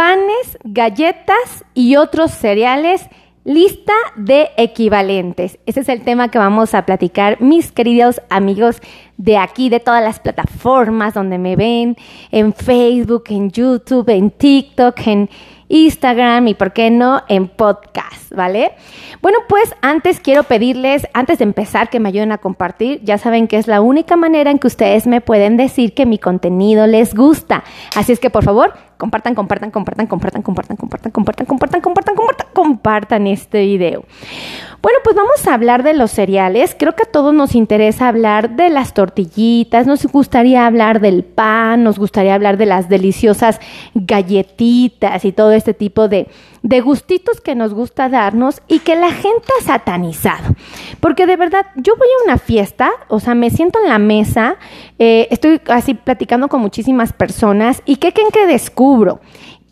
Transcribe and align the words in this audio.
panes, 0.00 0.56
galletas 0.64 1.62
y 1.74 1.96
otros 1.96 2.30
cereales 2.30 3.06
Lista 3.44 3.94
de 4.16 4.50
equivalentes. 4.58 5.58
Ese 5.64 5.80
es 5.80 5.88
el 5.88 6.02
tema 6.02 6.30
que 6.30 6.38
vamos 6.38 6.74
a 6.74 6.84
platicar, 6.84 7.40
mis 7.40 7.72
queridos 7.72 8.20
amigos 8.28 8.82
de 9.16 9.38
aquí, 9.38 9.70
de 9.70 9.80
todas 9.80 10.04
las 10.04 10.20
plataformas 10.20 11.14
donde 11.14 11.38
me 11.38 11.56
ven, 11.56 11.96
en 12.30 12.52
Facebook, 12.52 13.24
en 13.28 13.50
YouTube, 13.50 14.10
en 14.10 14.30
TikTok, 14.30 15.06
en 15.06 15.30
Instagram 15.68 16.48
y, 16.48 16.54
por 16.54 16.74
qué 16.74 16.90
no, 16.90 17.22
en 17.28 17.48
podcast, 17.48 18.30
¿vale? 18.34 18.72
Bueno, 19.22 19.38
pues 19.48 19.74
antes 19.80 20.20
quiero 20.20 20.42
pedirles, 20.42 21.08
antes 21.14 21.38
de 21.38 21.44
empezar, 21.44 21.88
que 21.88 21.98
me 21.98 22.10
ayuden 22.10 22.32
a 22.32 22.38
compartir. 22.38 23.00
Ya 23.04 23.16
saben 23.16 23.48
que 23.48 23.56
es 23.56 23.66
la 23.66 23.80
única 23.80 24.16
manera 24.16 24.50
en 24.50 24.58
que 24.58 24.66
ustedes 24.66 25.06
me 25.06 25.22
pueden 25.22 25.56
decir 25.56 25.94
que 25.94 26.04
mi 26.04 26.18
contenido 26.18 26.86
les 26.86 27.14
gusta. 27.14 27.64
Así 27.96 28.12
es 28.12 28.20
que, 28.20 28.28
por 28.28 28.44
favor, 28.44 28.74
compartan, 29.00 29.34
compartan, 29.34 29.70
compartan, 29.72 30.06
compartan, 30.06 30.42
compartan, 30.42 30.76
compartan, 30.76 31.10
compartan, 31.10 31.46
compartan, 31.46 31.80
compartan, 31.80 32.14
compartan, 32.14 32.46
compartan 32.52 33.26
este 33.26 33.64
video. 33.64 34.04
Bueno, 34.82 34.98
pues 35.04 35.14
vamos 35.14 35.46
a 35.46 35.52
hablar 35.52 35.82
de 35.82 35.92
los 35.92 36.10
cereales. 36.10 36.74
Creo 36.78 36.96
que 36.96 37.02
a 37.02 37.10
todos 37.10 37.34
nos 37.34 37.54
interesa 37.54 38.08
hablar 38.08 38.56
de 38.56 38.70
las 38.70 38.94
tortillitas, 38.94 39.86
nos 39.86 40.06
gustaría 40.06 40.66
hablar 40.66 41.00
del 41.00 41.22
pan, 41.22 41.84
nos 41.84 41.98
gustaría 41.98 42.34
hablar 42.34 42.56
de 42.56 42.64
las 42.64 42.88
deliciosas 42.88 43.60
galletitas 43.94 45.26
y 45.26 45.32
todo 45.32 45.52
este 45.52 45.74
tipo 45.74 46.08
de, 46.08 46.28
de 46.62 46.80
gustitos 46.80 47.42
que 47.42 47.54
nos 47.54 47.74
gusta 47.74 48.08
darnos 48.08 48.62
y 48.68 48.78
que 48.78 48.96
la 48.96 49.10
gente 49.10 49.48
ha 49.60 49.64
satanizado. 49.64 50.54
Porque 51.00 51.26
de 51.26 51.36
verdad, 51.36 51.66
yo 51.76 51.94
voy 51.96 52.08
a 52.08 52.24
una 52.24 52.38
fiesta, 52.38 52.90
o 53.08 53.20
sea, 53.20 53.34
me 53.34 53.50
siento 53.50 53.80
en 53.82 53.88
la 53.90 53.98
mesa, 53.98 54.56
eh, 54.98 55.28
estoy 55.30 55.60
así 55.68 55.92
platicando 55.92 56.48
con 56.48 56.62
muchísimas 56.62 57.12
personas 57.12 57.82
y 57.84 57.96
¿qué 57.96 58.14
creen 58.14 58.30
que 58.30 58.46
descubro? 58.46 59.20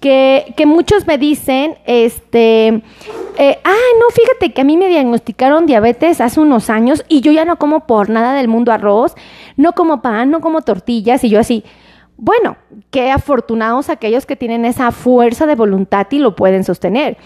Que, 0.01 0.55
que, 0.57 0.65
muchos 0.65 1.09
me 1.09 1.19
dicen, 1.19 1.77
este, 1.85 2.69
eh, 2.69 3.59
ah, 3.65 3.89
no, 3.99 4.11
fíjate 4.15 4.53
que 4.53 4.61
a 4.61 4.65
mí 4.65 4.77
me 4.77 4.87
diagnosticaron 4.87 5.67
diabetes 5.67 6.21
hace 6.21 6.39
unos 6.39 6.71
años 6.71 7.05
y 7.09 7.21
yo 7.21 7.33
ya 7.33 7.45
no 7.45 7.57
como 7.57 7.87
por 7.87 8.09
nada 8.09 8.35
del 8.35 8.47
mundo 8.47 8.71
arroz, 8.71 9.15
no 9.57 9.73
como 9.73 10.01
pan, 10.01 10.31
no 10.31 10.41
como 10.41 10.63
tortillas 10.63 11.25
y 11.25 11.31
yo 11.31 11.41
así, 11.41 11.65
bueno, 12.17 12.57
qué 12.91 13.13
afortunados 13.13 13.89
aquellos 13.89 14.27
que 14.27 14.35
tienen 14.35 14.65
esa 14.65 14.91
fuerza 14.91 15.47
de 15.47 15.55
voluntad 15.55 16.09
y 16.11 16.19
lo 16.19 16.35
pueden 16.35 16.65
sostener. 16.65 17.17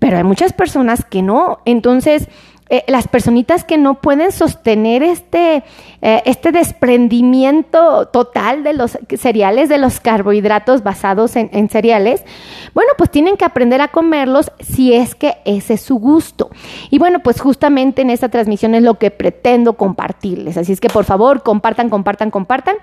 Pero 0.00 0.16
hay 0.16 0.24
muchas 0.24 0.52
personas 0.52 1.04
que 1.04 1.22
no. 1.22 1.60
Entonces, 1.64 2.28
eh, 2.72 2.84
las 2.86 3.08
personitas 3.08 3.64
que 3.64 3.78
no 3.78 4.00
pueden 4.00 4.30
sostener 4.30 5.02
este, 5.02 5.64
eh, 6.02 6.22
este 6.24 6.52
desprendimiento 6.52 8.06
total 8.06 8.62
de 8.62 8.74
los 8.74 8.96
cereales, 9.18 9.68
de 9.68 9.76
los 9.76 9.98
carbohidratos 9.98 10.84
basados 10.84 11.34
en, 11.34 11.50
en, 11.52 11.68
cereales, 11.68 12.24
bueno, 12.72 12.92
pues 12.96 13.10
tienen 13.10 13.36
que 13.36 13.44
aprender 13.44 13.80
a 13.80 13.88
comerlos 13.88 14.52
si 14.60 14.94
es 14.94 15.16
que 15.16 15.38
ese 15.44 15.74
es 15.74 15.80
su 15.80 15.96
gusto. 15.96 16.50
Y 16.90 17.00
bueno, 17.00 17.18
pues 17.24 17.40
justamente 17.40 18.02
en 18.02 18.10
esta 18.10 18.28
transmisión 18.28 18.76
es 18.76 18.84
lo 18.84 19.00
que 19.00 19.10
pretendo 19.10 19.72
compartirles. 19.72 20.56
Así 20.56 20.72
es 20.72 20.80
que 20.80 20.88
por 20.88 21.04
favor, 21.04 21.42
compartan, 21.42 21.90
compartan, 21.90 22.30
compartan. 22.30 22.76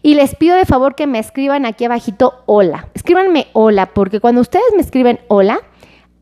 Y 0.00 0.14
les 0.14 0.34
pido 0.34 0.56
de 0.56 0.64
favor 0.64 0.94
que 0.94 1.06
me 1.06 1.18
escriban 1.18 1.66
aquí 1.66 1.84
abajito 1.84 2.42
hola. 2.46 2.88
Escríbanme 2.94 3.48
hola, 3.52 3.90
porque 3.92 4.20
cuando 4.20 4.40
ustedes 4.40 4.72
me 4.74 4.80
escriben 4.80 5.20
hola, 5.28 5.60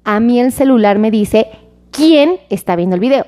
a 0.04 0.18
mí 0.18 0.40
el 0.40 0.50
celular 0.50 0.98
me 0.98 1.12
dice 1.12 1.46
quién 1.92 2.40
está 2.50 2.74
viendo 2.74 2.96
el 2.96 3.00
video. 3.00 3.24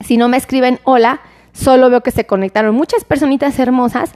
Si 0.00 0.16
no 0.16 0.28
me 0.28 0.38
escriben 0.38 0.78
hola, 0.84 1.20
solo 1.52 1.90
veo 1.90 2.02
que 2.02 2.10
se 2.10 2.24
conectaron 2.24 2.74
muchas 2.74 3.04
personitas 3.04 3.58
hermosas, 3.58 4.12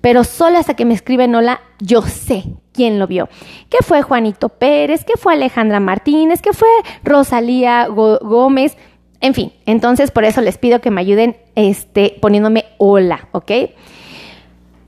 pero 0.00 0.24
solo 0.24 0.58
hasta 0.58 0.74
que 0.74 0.84
me 0.84 0.94
escriben 0.94 1.34
hola, 1.34 1.60
yo 1.78 2.02
sé 2.02 2.44
quién 2.72 2.98
lo 2.98 3.06
vio. 3.06 3.28
¿Qué 3.68 3.78
fue 3.82 4.02
Juanito 4.02 4.48
Pérez? 4.48 5.04
¿Qué 5.04 5.16
fue 5.16 5.34
Alejandra 5.34 5.78
Martínez? 5.78 6.42
¿Qué 6.42 6.52
fue 6.52 6.68
Rosalía 7.04 7.86
Gómez? 7.86 8.76
En 9.20 9.34
fin, 9.34 9.52
entonces 9.66 10.10
por 10.10 10.24
eso 10.24 10.40
les 10.40 10.58
pido 10.58 10.80
que 10.80 10.90
me 10.90 11.00
ayuden 11.00 11.36
este, 11.54 12.16
poniéndome 12.20 12.66
hola, 12.78 13.28
¿ok? 13.32 13.50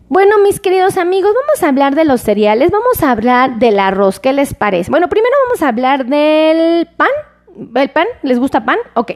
Bueno, 0.09 0.39
mis 0.39 0.61
queridos 0.61 0.97
amigos, 0.97 1.33
vamos 1.33 1.63
a 1.63 1.69
hablar 1.69 1.95
de 1.95 2.05
los 2.05 2.21
cereales, 2.21 2.71
vamos 2.71 3.03
a 3.03 3.13
hablar 3.13 3.59
del 3.59 3.79
arroz, 3.79 4.19
¿qué 4.19 4.33
les 4.33 4.55
parece? 4.55 4.91
Bueno, 4.91 5.09
primero 5.09 5.35
vamos 5.47 5.63
a 5.63 5.69
hablar 5.69 6.07
del 6.07 6.89
pan, 6.97 7.11
¿El 7.75 7.91
pan? 7.91 8.07
¿Les 8.23 8.39
gusta 8.39 8.65
pan? 8.65 8.79
Ok. 8.95 9.13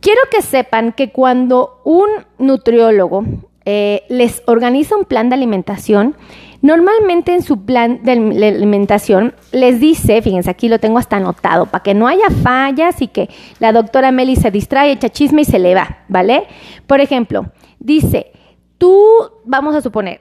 Quiero 0.00 0.20
que 0.30 0.42
sepan 0.42 0.92
que 0.92 1.10
cuando 1.10 1.80
un 1.84 2.08
nutriólogo 2.38 3.24
eh, 3.64 4.02
les 4.08 4.42
organiza 4.46 4.96
un 4.96 5.04
plan 5.04 5.28
de 5.28 5.36
alimentación, 5.36 6.16
normalmente 6.60 7.34
en 7.34 7.42
su 7.42 7.64
plan 7.64 8.00
de 8.02 8.12
alimentación 8.12 9.34
les 9.52 9.80
dice, 9.80 10.20
fíjense, 10.20 10.50
aquí 10.50 10.68
lo 10.68 10.78
tengo 10.78 10.98
hasta 10.98 11.16
anotado, 11.16 11.66
para 11.66 11.82
que 11.82 11.94
no 11.94 12.06
haya 12.06 12.28
fallas 12.42 13.00
y 13.00 13.08
que 13.08 13.30
la 13.60 13.72
doctora 13.72 14.12
Meli 14.12 14.36
se 14.36 14.50
distrae, 14.50 14.92
echa 14.92 15.08
chisme 15.08 15.42
y 15.42 15.44
se 15.44 15.58
le 15.58 15.74
va, 15.74 15.98
¿vale? 16.08 16.44
Por 16.86 17.00
ejemplo, 17.00 17.46
dice, 17.78 18.32
tú, 18.76 19.00
vamos 19.44 19.74
a 19.74 19.80
suponer, 19.80 20.20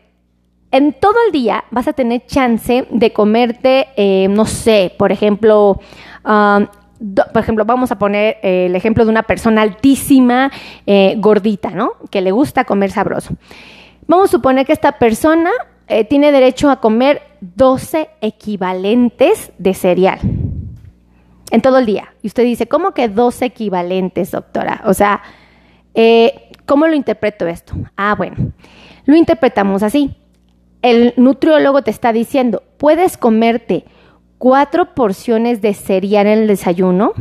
en 0.72 0.94
todo 0.94 1.16
el 1.28 1.32
día 1.32 1.66
vas 1.70 1.88
a 1.88 1.94
tener 1.94 2.26
chance 2.26 2.88
de 2.90 3.14
comerte, 3.14 3.90
eh, 3.96 4.28
no 4.28 4.46
sé, 4.46 4.92
por 4.98 5.12
ejemplo, 5.12 5.80
por 6.24 7.42
ejemplo, 7.42 7.66
vamos 7.66 7.92
a 7.92 8.00
poner 8.00 8.38
eh, 8.42 8.68
el 8.68 8.76
ejemplo 8.76 9.04
de 9.04 9.12
una 9.12 9.24
persona 9.24 9.62
altísima, 9.62 10.52
eh, 10.86 11.16
gordita, 11.18 11.72
¿no? 11.72 11.94
Que 12.10 12.22
le 12.22 12.32
gusta 12.32 12.64
comer 12.64 12.92
sabroso. 12.92 13.34
Vamos 14.08 14.30
a 14.30 14.32
suponer 14.32 14.66
que 14.66 14.74
esta 14.74 14.94
persona 14.94 15.52
eh, 15.88 16.06
tiene 16.06 16.32
derecho 16.32 16.70
a 16.70 16.80
comer 16.80 17.22
12 17.42 18.10
equivalentes 18.22 19.52
de 19.58 19.74
cereal 19.74 20.20
en 21.52 21.62
todo 21.62 21.78
el 21.78 21.86
día. 21.86 22.14
Y 22.22 22.28
usted 22.28 22.44
dice, 22.44 22.68
¿cómo 22.68 22.94
que 22.94 23.10
12 23.10 23.46
equivalentes, 23.46 24.32
doctora? 24.32 24.82
O 24.86 24.94
sea, 24.94 25.22
¿cómo 26.66 26.88
lo 26.88 26.96
interpreto 26.96 27.48
esto? 27.48 27.74
Ah, 27.98 28.16
bueno, 28.18 28.54
lo 29.06 29.16
interpretamos 29.16 29.84
así. 29.84 30.16
El 30.82 31.14
nutriólogo 31.18 31.82
te 31.82 31.92
está 31.92 32.12
diciendo, 32.12 32.64
puedes 32.78 33.18
comerte 33.18 33.86
cuatro 34.44 34.94
porciones 34.94 35.62
de 35.62 35.74
cereal 35.74 36.28
en 36.28 36.40
el 36.40 36.48
desayuno. 36.48 37.14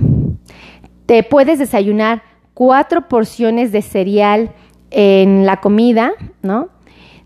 Te 1.06 1.22
puedes 1.22 1.60
desayunar 1.60 2.24
cuatro 2.52 3.06
porciones 3.06 3.70
de 3.70 3.80
cereal 3.80 4.50
en 4.90 5.46
la 5.46 5.60
comida, 5.60 6.14
¿no? 6.42 6.70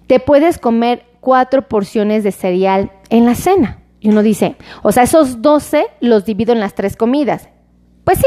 Te 0.06 0.20
puedes 0.20 0.58
comer 0.58 1.06
cuatro 1.20 1.66
porciones 1.66 2.24
de 2.24 2.32
cereal 2.32 2.92
en 3.08 3.24
la 3.24 3.34
cena. 3.34 3.78
Y 3.98 4.10
uno 4.10 4.22
dice, 4.22 4.56
o 4.82 4.92
sea, 4.92 5.04
esos 5.04 5.40
12 5.40 5.86
los 6.00 6.26
divido 6.26 6.52
en 6.52 6.60
las 6.60 6.74
tres 6.74 6.94
comidas. 6.94 7.48
Pues 8.04 8.18
sí, 8.18 8.26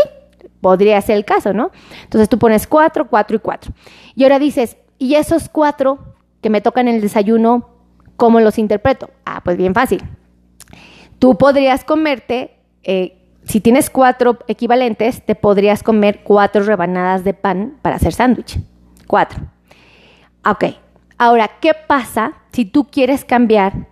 podría 0.62 1.00
ser 1.02 1.18
el 1.18 1.24
caso, 1.24 1.54
¿no? 1.54 1.70
Entonces 2.02 2.30
tú 2.30 2.40
pones 2.40 2.66
cuatro, 2.66 3.08
cuatro 3.08 3.36
y 3.36 3.40
cuatro. 3.42 3.74
Y 4.16 4.24
ahora 4.24 4.40
dices, 4.40 4.78
¿y 4.98 5.14
esos 5.14 5.50
cuatro 5.50 6.16
que 6.42 6.50
me 6.50 6.62
tocan 6.62 6.88
en 6.88 6.96
el 6.96 7.02
desayuno, 7.02 7.70
cómo 8.16 8.40
los 8.40 8.58
interpreto? 8.58 9.12
Ah, 9.24 9.42
pues 9.44 9.56
bien 9.56 9.76
fácil. 9.76 10.02
Tú 11.20 11.38
podrías 11.38 11.84
comerte, 11.84 12.56
eh, 12.84 13.18
si 13.44 13.60
tienes 13.60 13.90
cuatro 13.90 14.40
equivalentes, 14.48 15.26
te 15.26 15.36
podrías 15.36 15.84
comer 15.84 16.22
cuatro 16.24 16.64
rebanadas 16.64 17.24
de 17.24 17.34
pan 17.34 17.78
para 17.82 17.98
hacer 17.98 18.14
sándwich. 18.14 18.60
Cuatro. 19.06 19.42
Ok. 20.46 20.66
Ahora, 21.18 21.50
¿qué 21.60 21.74
pasa 21.74 22.34
si 22.54 22.64
tú 22.64 22.86
quieres 22.86 23.26
cambiar 23.26 23.88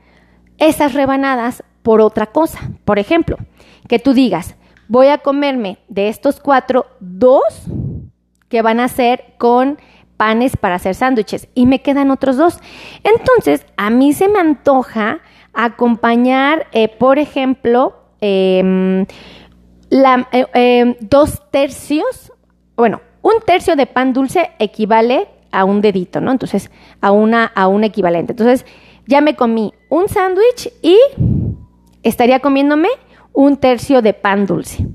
esas 0.58 0.94
rebanadas 0.94 1.64
por 1.84 2.00
otra 2.00 2.28
cosa? 2.28 2.60
Por 2.86 3.00
ejemplo, 3.00 3.38
que 3.90 4.00
tú 4.00 4.14
digas, 4.14 4.56
voy 4.88 5.08
a 5.08 5.18
comerme 5.18 5.80
de 5.90 6.08
estos 6.08 6.40
cuatro, 6.40 6.86
dos 7.02 7.44
que 8.48 8.62
van 8.62 8.80
a 8.80 8.88
ser 8.88 9.34
con 9.38 9.78
panes 10.16 10.56
para 10.58 10.76
hacer 10.76 10.96
sándwiches 10.96 11.48
y 11.54 11.66
me 11.66 11.82
quedan 11.82 12.12
otros 12.12 12.38
dos. 12.38 12.60
Entonces, 13.04 13.66
a 13.76 13.90
mí 13.90 14.14
se 14.14 14.30
me 14.30 14.40
antoja 14.40 15.20
acompañar, 15.58 16.68
eh, 16.72 16.88
por 16.88 17.18
ejemplo, 17.18 17.96
em, 18.22 19.02
eh, 19.90 20.46
em, 20.54 20.96
dos 21.02 21.42
tercios, 21.50 22.32
bueno, 22.76 23.02
un 23.24 23.42
tercio 23.44 23.76
de 23.76 23.88
pan 23.88 24.14
dulce 24.14 24.52
equivale 24.60 25.28
a 25.52 25.66
un 25.66 25.82
dedito, 25.82 26.22
¿no? 26.22 26.32
Entonces, 26.32 26.70
a, 27.02 27.12
una, 27.12 27.46
a 27.46 27.68
un 27.68 27.84
equivalente. 27.84 28.34
Entonces, 28.34 28.68
ya 29.08 29.20
me 29.20 29.36
comí 29.36 29.74
un 29.90 30.08
sándwich 30.08 30.72
y 30.84 30.96
estaría 32.04 32.40
comiéndome 32.40 32.90
un 33.34 33.58
tercio 33.58 34.04
de 34.04 34.14
pan 34.14 34.46
dulce. 34.46 34.86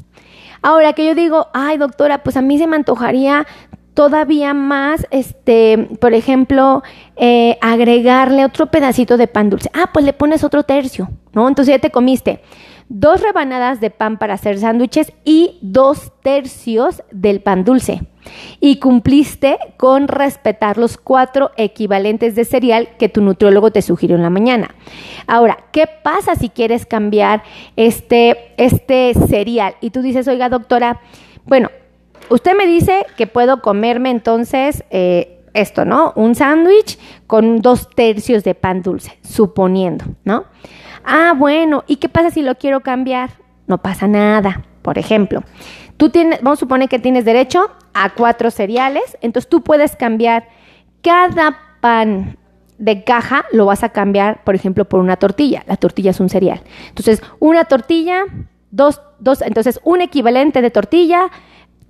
Ahora 0.63 0.93
que 0.93 1.05
yo 1.05 1.17
digo, 1.17 1.49
ay 1.55 1.77
doctora, 1.77 2.23
pues 2.23 2.37
a 2.37 2.43
mí 2.43 2.57
se 2.57 2.69
me 2.69 2.77
antojaría 2.77 3.49
todavía 3.95 4.55
más, 4.55 5.07
este, 5.11 5.89
por 6.01 6.15
ejemplo, 6.15 6.83
eh, 7.17 7.59
agregarle 7.61 8.45
otro 8.45 8.67
pedacito 8.67 9.17
de 9.17 9.27
pan 9.27 9.51
dulce. 9.51 9.71
Ah, 9.75 9.91
pues 9.93 10.05
le 10.05 10.13
pones 10.13 10.45
otro 10.45 10.63
tercio, 10.63 11.11
¿no? 11.33 11.49
Entonces 11.49 11.75
ya 11.75 11.81
te 11.81 11.91
comiste 11.91 12.41
dos 12.95 13.23
rebanadas 13.23 13.81
de 13.81 13.89
pan 13.91 14.19
para 14.19 14.35
hacer 14.35 14.59
sándwiches 14.59 15.13
y 15.25 15.59
dos 15.63 16.13
tercios 16.23 17.03
del 17.11 17.41
pan 17.41 17.65
dulce. 17.65 18.03
y 18.61 18.79
cumpliste 18.79 19.59
con 19.79 20.07
respetar 20.07 20.79
los 20.79 20.97
cuatro 20.97 21.51
equivalentes 21.57 22.37
de 22.37 22.45
cereal 22.45 22.91
que 22.97 23.09
tu 23.09 23.21
nutriólogo 23.21 23.73
te 23.73 23.83
sugirió 23.83 24.15
en 24.15 24.23
la 24.23 24.31
mañana. 24.31 24.77
Ahora, 25.27 25.59
¿qué 25.73 25.89
pasa 26.05 26.37
si 26.37 26.49
quieres 26.49 26.87
cambiar 26.87 27.43
este, 27.75 28.55
este 28.59 29.13
cereal? 29.29 29.75
Y 29.81 29.91
tú 29.91 30.03
dices, 30.03 30.29
oiga 30.29 30.49
doctora, 30.49 31.01
bueno, 31.47 31.69
usted 32.31 32.57
me 32.57 32.67
dice 32.67 33.07
que 33.17 33.27
puedo 33.27 33.63
comerme 33.63 34.11
entonces... 34.11 34.85
Eh, 34.91 35.39
esto, 35.55 35.85
¿no? 35.85 36.13
Un 36.17 36.35
sándwich 36.35 36.99
con 37.27 37.61
dos 37.61 37.89
tercios 37.91 38.45
de 38.45 38.55
pan 38.55 38.83
dulce, 38.83 39.19
suponiendo, 39.23 40.05
¿no? 40.25 40.47
Ah, 41.05 41.35
bueno, 41.37 41.85
¿y 41.87 41.97
qué 41.97 42.09
pasa 42.09 42.31
si 42.31 42.43
lo 42.43 42.55
quiero 42.57 42.81
cambiar? 42.81 43.31
No 43.67 43.79
pasa 43.79 44.09
nada. 44.09 44.65
Por 44.83 44.99
ejemplo, 44.99 45.43
tú 45.97 46.11
tienes, 46.11 46.41
vamos 46.43 46.59
a 46.59 46.61
suponer 46.61 46.89
que 46.89 46.99
tienes 46.99 47.25
derecho 47.25 47.71
a 47.95 48.11
cuatro 48.15 48.51
cereales, 48.51 49.17
entonces 49.21 49.49
tú 49.49 49.63
puedes 49.63 49.95
cambiar 49.95 50.49
cada 51.03 51.59
pan 51.81 52.39
de 52.79 53.05
caja, 53.05 53.45
lo 53.53 53.67
vas 53.67 53.85
a 53.85 53.91
cambiar, 53.91 54.43
por 54.43 54.57
ejemplo, 54.57 54.87
por 54.87 54.99
una 54.99 55.17
tortilla. 55.17 55.63
La 55.67 55.77
tortilla 55.77 56.11
es 56.11 56.19
un 56.19 56.29
cereal. 56.29 56.63
Entonces, 56.89 57.23
una 57.39 57.65
tortilla, 57.65 58.25
dos, 58.73 59.01
dos, 59.21 59.43
entonces 59.43 59.81
un 59.85 60.01
equivalente 60.01 60.63
de 60.63 60.71
tortilla, 60.71 61.31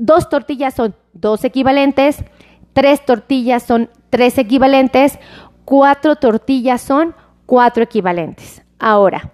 dos 0.04 0.28
tortillas 0.28 0.75
son 0.75 0.96
dos 1.12 1.44
equivalentes, 1.44 2.25
tres 2.72 3.04
tortillas 3.04 3.62
son 3.62 3.88
tres 4.10 4.37
equivalentes, 4.37 5.19
cuatro 5.64 6.16
tortillas 6.16 6.81
son 6.81 7.14
cuatro 7.46 7.84
equivalentes. 7.84 8.62
Ahora, 8.81 9.31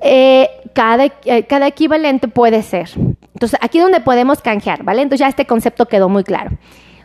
eh, 0.00 0.48
cada, 0.74 1.06
eh, 1.06 1.44
cada 1.48 1.66
equivalente 1.66 2.28
puede 2.28 2.62
ser. 2.62 2.90
Entonces, 3.34 3.58
aquí 3.60 3.80
donde 3.80 4.00
podemos 4.00 4.40
canjear, 4.40 4.84
¿vale? 4.84 5.02
Entonces 5.02 5.20
ya 5.20 5.28
este 5.28 5.46
concepto 5.46 5.86
quedó 5.86 6.08
muy 6.08 6.22
claro. 6.22 6.56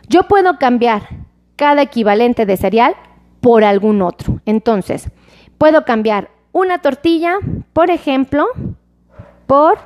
Yo 0.08 0.22
puedo 0.24 0.56
cambiar 0.58 1.08
cada 1.56 1.82
equivalente 1.82 2.46
de 2.46 2.56
cereal 2.56 2.94
por 3.40 3.64
algún 3.64 4.00
otro. 4.00 4.40
Entonces, 4.46 5.10
puedo 5.58 5.84
cambiar 5.84 6.30
una 6.52 6.78
tortilla, 6.78 7.38
por 7.72 7.90
ejemplo, 7.90 8.46
por 9.46 9.78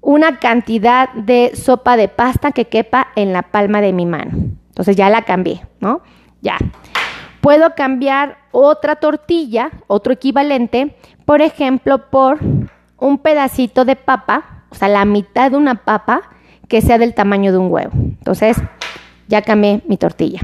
una 0.00 0.38
cantidad 0.38 1.12
de 1.12 1.52
sopa 1.54 1.96
de 1.96 2.08
pasta 2.08 2.52
que 2.52 2.66
quepa 2.66 3.08
en 3.16 3.32
la 3.32 3.42
palma 3.42 3.80
de 3.80 3.92
mi 3.92 4.06
mano. 4.06 4.32
Entonces 4.68 4.96
ya 4.96 5.10
la 5.10 5.22
cambié, 5.22 5.62
¿no? 5.80 6.00
Ya. 6.40 6.56
Puedo 7.40 7.74
cambiar 7.74 8.38
otra 8.50 8.96
tortilla, 8.96 9.70
otro 9.86 10.12
equivalente, 10.12 10.96
por 11.24 11.42
ejemplo, 11.42 12.10
por 12.10 12.38
un 12.98 13.18
pedacito 13.18 13.84
de 13.84 13.96
papa, 13.96 14.64
o 14.70 14.74
sea, 14.74 14.88
la 14.88 15.04
mitad 15.04 15.50
de 15.50 15.56
una 15.56 15.84
papa 15.84 16.22
que 16.68 16.80
sea 16.80 16.98
del 16.98 17.14
tamaño 17.14 17.52
de 17.52 17.58
un 17.58 17.70
huevo. 17.70 17.92
Entonces, 17.94 18.56
ya 19.28 19.42
cambié 19.42 19.82
mi 19.86 19.96
tortilla. 19.96 20.40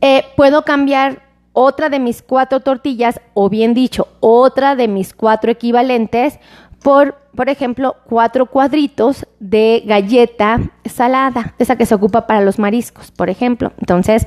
Eh, 0.00 0.24
puedo 0.36 0.64
cambiar 0.64 1.22
otra 1.52 1.88
de 1.88 1.98
mis 1.98 2.22
cuatro 2.22 2.60
tortillas, 2.60 3.20
o 3.34 3.48
bien 3.48 3.74
dicho, 3.74 4.08
otra 4.20 4.76
de 4.76 4.88
mis 4.88 5.12
cuatro 5.12 5.50
equivalentes, 5.50 6.38
por, 6.82 7.14
por 7.34 7.48
ejemplo, 7.48 7.96
cuatro 8.04 8.46
cuadritos 8.46 9.26
de 9.38 9.82
galleta 9.84 10.60
salada, 10.84 11.54
esa 11.58 11.76
que 11.76 11.86
se 11.86 11.94
ocupa 11.94 12.26
para 12.26 12.40
los 12.40 12.58
mariscos, 12.58 13.10
por 13.10 13.30
ejemplo. 13.30 13.72
Entonces, 13.78 14.26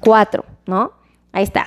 cuatro, 0.00 0.44
¿no? 0.66 0.92
Ahí 1.32 1.44
está. 1.44 1.66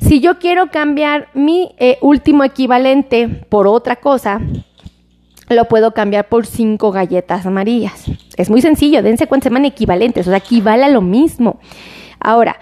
Si 0.00 0.20
yo 0.20 0.38
quiero 0.38 0.70
cambiar 0.70 1.28
mi 1.34 1.74
eh, 1.78 1.98
último 2.00 2.44
equivalente 2.44 3.28
por 3.28 3.66
otra 3.66 3.96
cosa, 3.96 4.40
lo 5.48 5.66
puedo 5.66 5.92
cambiar 5.92 6.28
por 6.28 6.46
cinco 6.46 6.92
galletas 6.92 7.44
amarillas. 7.46 8.04
Es 8.36 8.48
muy 8.48 8.62
sencillo, 8.62 9.02
dense 9.02 9.26
cuenta, 9.26 9.50
se 9.50 9.64
equivalentes, 9.66 10.26
o 10.26 10.30
sea, 10.30 10.38
equivale 10.38 10.84
a 10.84 10.88
lo 10.88 11.02
mismo. 11.02 11.60
Ahora, 12.20 12.56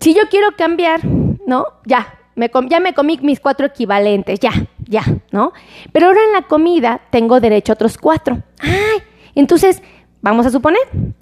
si 0.00 0.14
yo 0.14 0.22
quiero 0.30 0.48
cambiar, 0.56 1.04
¿no? 1.04 1.66
Ya, 1.84 2.18
ya 2.36 2.80
me 2.80 2.94
comí 2.94 3.18
mis 3.22 3.40
cuatro 3.40 3.66
equivalentes, 3.66 4.40
ya, 4.40 4.52
ya, 4.88 5.04
¿no? 5.30 5.52
Pero 5.92 6.06
ahora 6.06 6.20
en 6.26 6.32
la 6.32 6.42
comida 6.42 7.00
tengo 7.10 7.40
derecho 7.40 7.72
a 7.72 7.74
otros 7.74 7.98
cuatro. 7.98 8.42
¡Ay! 8.60 9.02
Entonces, 9.34 9.82
vamos 10.20 10.46
a 10.46 10.50
suponer, 10.50 10.80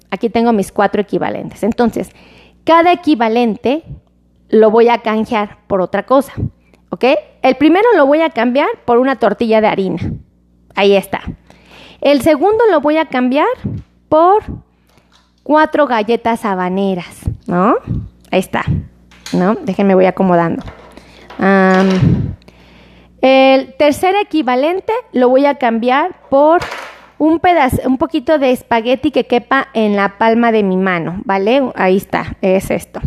aquí 0.09 0.29
tengo 0.29 0.53
mis 0.53 0.71
cuatro 0.71 1.01
equivalentes. 1.01 1.63
Entonces, 1.63 2.09
cada 2.63 2.91
equivalente 2.91 3.83
lo 4.49 4.71
voy 4.71 4.89
a 4.89 4.99
canjear 4.99 5.59
por 5.67 5.81
otra 5.81 6.05
cosa, 6.05 6.33
¿ok? 6.89 7.05
El 7.41 7.55
primero 7.55 7.87
lo 7.95 8.05
voy 8.05 8.21
a 8.21 8.29
cambiar 8.29 8.69
por 8.85 8.97
una 8.97 9.17
tortilla 9.17 9.61
de 9.61 9.67
harina. 9.67 9.99
Ahí 10.75 10.95
está. 10.95 11.21
El 12.01 12.21
segundo 12.21 12.63
lo 12.71 12.81
voy 12.81 12.97
a 12.97 13.05
cambiar 13.05 13.47
por 14.09 14.43
cuatro 15.43 15.87
galletas 15.87 16.45
habaneras, 16.45 17.21
¿no? 17.47 17.75
Ahí 18.31 18.39
está, 18.39 18.63
¿no? 19.33 19.55
Déjenme 19.55 19.95
voy 19.95 20.05
acomodando. 20.05 20.63
El 23.21 23.73
tercer 23.75 24.15
equivalente 24.21 24.93
lo 25.11 25.29
voy 25.29 25.45
a 25.45 25.55
cambiar 25.55 26.15
por 26.29 26.61
un 27.17 27.39
pedazo, 27.39 27.77
un 27.85 27.97
poquito 27.97 28.37
de 28.37 28.51
espagueti 28.51 29.11
que 29.11 29.25
quepa 29.25 29.69
en 29.73 29.95
la 29.95 30.17
palma 30.17 30.51
de 30.51 30.63
mi 30.63 30.77
mano, 30.77 31.21
¿vale? 31.25 31.71
Ahí 31.75 31.97
está, 31.97 32.37
es 32.41 32.69
esto. 32.69 32.99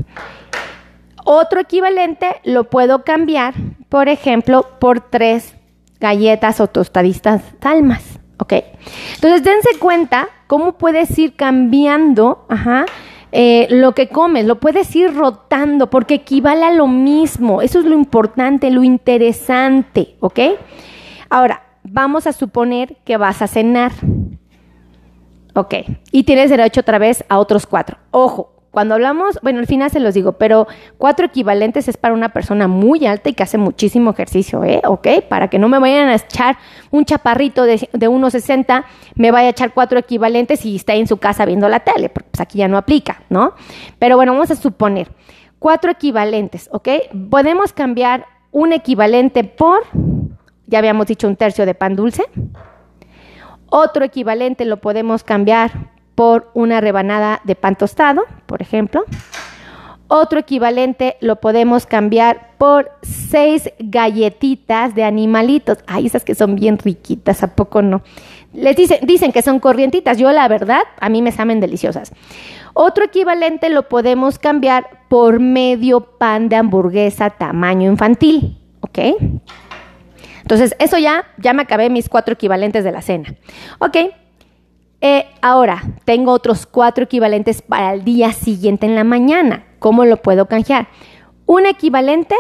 Otro 1.25 1.61
equivalente 1.61 2.41
lo 2.45 2.65
puedo 2.65 3.05
cambiar, 3.05 3.55
por 3.89 4.09
ejemplo, 4.09 4.67
por 4.81 5.01
tres 5.01 5.55
galletas 6.01 6.61
o 6.61 6.67
tostadistas 6.67 7.43
salmas, 7.63 8.19
¿ok? 8.39 8.55
Entonces, 9.15 9.45
dense 9.45 9.79
cuenta 9.79 10.29
cómo 10.47 10.73
puedes 10.79 11.17
ir 11.19 11.37
cambiando, 11.37 12.47
eh, 13.33 13.69
lo 13.71 13.93
que 13.93 14.09
comes, 14.09 14.45
lo 14.45 14.59
puedes 14.59 14.95
ir 14.97 15.15
rotando 15.15 15.89
porque 15.89 16.15
equivale 16.15 16.65
a 16.65 16.73
lo 16.73 16.87
mismo. 16.87 17.63
Eso 17.63 17.79
es 17.79 17.85
lo 17.85 17.95
importante, 17.95 18.71
lo 18.71 18.83
interesante, 18.83 20.17
¿ok? 20.21 20.41
Ahora, 21.29 21.63
vamos 21.85 22.27
a 22.27 22.33
suponer 22.33 22.97
que 23.05 23.17
vas 23.17 23.43
a 23.43 23.47
cenar. 23.47 23.93
Ok, 25.55 25.75
y 26.13 26.25
tienes 26.25 26.51
derecho 26.51 26.81
otra 26.81 26.99
vez 26.99 27.25
a 27.29 27.39
otros 27.39 27.67
cuatro. 27.67 27.99
Ojo, 28.11 28.60
cuando 28.71 28.95
hablamos, 28.95 29.39
bueno, 29.43 29.59
al 29.59 29.67
final 29.67 29.91
se 29.91 30.01
los 30.01 30.15
digo, 30.15 30.33
pero 30.33 30.67
cuatro 30.97 31.27
equivalentes 31.27 31.89
es 31.89 31.97
para 31.97 32.15
una 32.15 32.29
persona 32.31 32.69
muy 32.69 33.07
alta 33.07 33.29
y 33.29 33.35
que 33.35 33.43
hace 33.43 33.59
muchísimo 33.59 34.11
ejercicio, 34.11 34.63
¿eh? 34.65 34.81
¿Ok? 34.85 35.09
Para 35.29 35.49
que 35.49 35.59
no 35.59 35.69
me 35.69 35.79
vayan 35.79 36.09
a 36.09 36.15
echar 36.15 36.57
un 36.91 37.05
chaparrito 37.05 37.65
de, 37.65 37.89
de 37.93 38.09
1,60, 38.09 38.85
me 39.17 39.31
vaya 39.31 39.49
a 39.49 39.51
echar 39.51 39.73
cuatro 39.75 39.99
equivalentes 39.99 40.65
y 40.65 40.77
está 40.77 40.95
en 40.95 41.07
su 41.07 41.17
casa 41.17 41.45
viendo 41.45 41.69
la 41.69 41.81
tele, 41.81 42.09
porque 42.09 42.31
pues 42.31 42.41
aquí 42.41 42.59
ya 42.59 42.69
no 42.69 42.79
aplica, 42.79 43.23
¿no? 43.29 43.55
Pero 43.99 44.17
bueno, 44.17 44.33
vamos 44.33 44.51
a 44.51 44.57
suponer 44.57 45.09
cuatro 45.59 45.91
equivalentes, 45.91 46.69
¿ok? 46.73 46.89
Podemos 47.29 47.73
cambiar 47.73 48.27
un 48.53 48.73
equivalente 48.73 49.45
por 49.45 49.83
ya 50.71 50.79
habíamos 50.79 51.09
dicho 51.09 51.27
un 51.27 51.35
tercio 51.35 51.67
de 51.67 51.75
pan 51.75 51.97
dulce. 51.97 52.23
Otro 53.67 54.05
equivalente 54.05 54.65
lo 54.65 54.77
podemos 54.77 55.25
cambiar 55.25 55.91
por 56.21 56.51
una 56.53 56.83
rebanada 56.83 57.41
de 57.45 57.55
pan 57.55 57.77
tostado, 57.77 58.27
por 58.45 58.61
ejemplo. 58.61 59.07
Otro 60.07 60.39
equivalente 60.39 61.17
lo 61.23 61.37
podemos 61.37 61.87
cambiar 61.87 62.51
por 62.59 62.91
seis 63.01 63.71
galletitas 63.79 64.95
de 64.95 65.05
animalitos. 65.05 65.79
Ay, 65.87 66.05
esas 66.05 66.23
que 66.27 66.35
son 66.35 66.57
bien 66.57 66.77
riquitas, 66.77 67.43
¿a 67.43 67.55
poco 67.55 67.81
no? 67.81 68.03
Les 68.53 68.77
dicen, 68.77 68.99
dicen 69.07 69.33
que 69.33 69.41
son 69.41 69.61
corrientitas. 69.61 70.19
Yo, 70.19 70.31
la 70.31 70.47
verdad, 70.47 70.83
a 71.01 71.09
mí 71.09 71.23
me 71.23 71.33
saben 71.33 71.59
deliciosas. 71.59 72.13
Otro 72.75 73.03
equivalente 73.07 73.71
lo 73.71 73.89
podemos 73.89 74.39
cambiar 74.39 75.07
por 75.09 75.41
medio 75.41 76.03
pan 76.19 76.51
de 76.51 76.57
hamburguesa 76.57 77.31
tamaño 77.31 77.91
infantil. 77.91 78.59
¿Ok? 78.81 78.99
Entonces, 80.43 80.77
eso 80.79 80.99
ya, 80.99 81.25
ya 81.39 81.55
me 81.55 81.63
acabé 81.63 81.89
mis 81.89 82.11
cuatro 82.11 82.35
equivalentes 82.35 82.85
de 82.85 82.93
la 82.93 83.01
cena. 83.01 83.35
Ok. 83.79 83.97
Eh, 85.01 85.27
ahora, 85.41 85.83
tengo 86.05 86.33
otros 86.33 86.67
cuatro 86.67 87.05
equivalentes 87.05 87.63
para 87.63 87.95
el 87.95 88.05
día 88.05 88.33
siguiente 88.33 88.87
en 88.87 88.95
la 88.95 89.05
mañana. 89.05 89.65
¿Cómo 89.79 90.05
lo 90.05 90.19
puedo 90.19 90.47
canjear? 90.47 90.89
Un 91.47 91.67
equivalente 91.67 92.35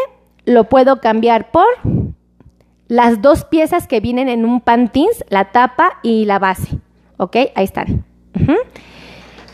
lo 0.44 0.64
puedo 0.64 1.00
cambiar 1.00 1.50
por 1.50 1.66
las 2.86 3.22
dos 3.22 3.44
piezas 3.44 3.86
que 3.86 4.00
vienen 4.00 4.28
en 4.28 4.44
un 4.44 4.60
pantins, 4.60 5.24
la 5.28 5.52
tapa 5.52 5.98
y 6.02 6.24
la 6.24 6.38
base. 6.38 6.78
¿Ok? 7.16 7.36
Ahí 7.54 7.64
están. 7.64 8.04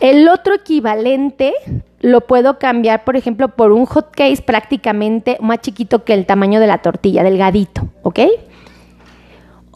El 0.00 0.28
otro 0.28 0.54
equivalente 0.54 1.54
lo 2.00 2.22
puedo 2.22 2.58
cambiar, 2.58 3.04
por 3.04 3.16
ejemplo, 3.16 3.48
por 3.48 3.72
un 3.72 3.86
hot 3.86 4.14
case 4.14 4.42
prácticamente 4.42 5.38
más 5.40 5.60
chiquito 5.60 6.04
que 6.04 6.14
el 6.14 6.26
tamaño 6.26 6.60
de 6.60 6.66
la 6.66 6.78
tortilla, 6.78 7.22
delgadito, 7.22 7.88
¿ok? 8.02 8.20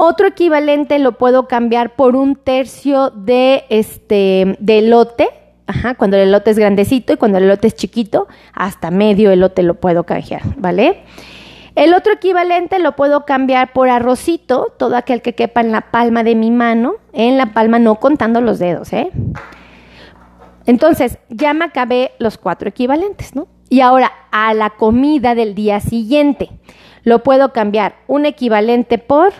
Otro 0.03 0.29
equivalente 0.29 0.99
lo 0.99 1.19
puedo 1.19 1.47
cambiar 1.47 1.95
por 1.95 2.17
un 2.17 2.35
tercio 2.35 3.11
de 3.11 3.65
este 3.69 4.57
de 4.59 4.79
elote, 4.79 5.29
ajá, 5.67 5.95
cuando 5.95 6.17
el 6.17 6.29
elote 6.29 6.53
es 6.53 6.59
grandecito 6.59 7.13
y 7.13 7.19
cuando 7.19 7.37
el 7.37 7.45
elote 7.45 7.67
es 7.67 7.75
chiquito, 7.75 8.27
hasta 8.55 8.91
medio 8.91 9.31
elote 9.31 9.63
lo 9.63 9.75
puedo 9.75 10.05
canjear, 10.05 10.41
¿vale? 10.57 11.03
El 11.75 11.93
otro 11.93 12.15
equivalente 12.15 12.79
lo 12.79 12.97
puedo 12.97 13.27
cambiar 13.27 13.75
por 13.75 13.91
arrocito, 13.91 14.73
todo 14.79 14.97
aquel 14.97 15.21
que 15.21 15.35
quepa 15.35 15.61
en 15.61 15.71
la 15.71 15.91
palma 15.91 16.25
de 16.25 16.35
mi 16.35 16.51
mano, 16.51 16.95
en 17.13 17.37
la 17.37 17.53
palma 17.53 17.79
no 17.79 17.97
contando 17.97 18.41
los 18.41 18.59
dedos, 18.59 18.95
¿eh? 18.95 19.11
Entonces, 20.65 21.19
ya 21.29 21.53
me 21.53 21.67
acabé 21.67 22.13
los 22.19 22.39
cuatro 22.39 22.71
equivalentes, 22.71 23.37
¿no? 23.37 23.49
Y 23.69 23.83
ahora, 23.83 24.11
a 24.33 24.55
la 24.55 24.71
comida 24.71 25.35
del 25.35 25.55
día 25.55 25.79
siguiente, 25.81 26.49
lo 27.03 27.23
puedo 27.23 27.53
cambiar 27.53 27.97
un 28.07 28.25
equivalente 28.25 28.97
por 28.97 29.35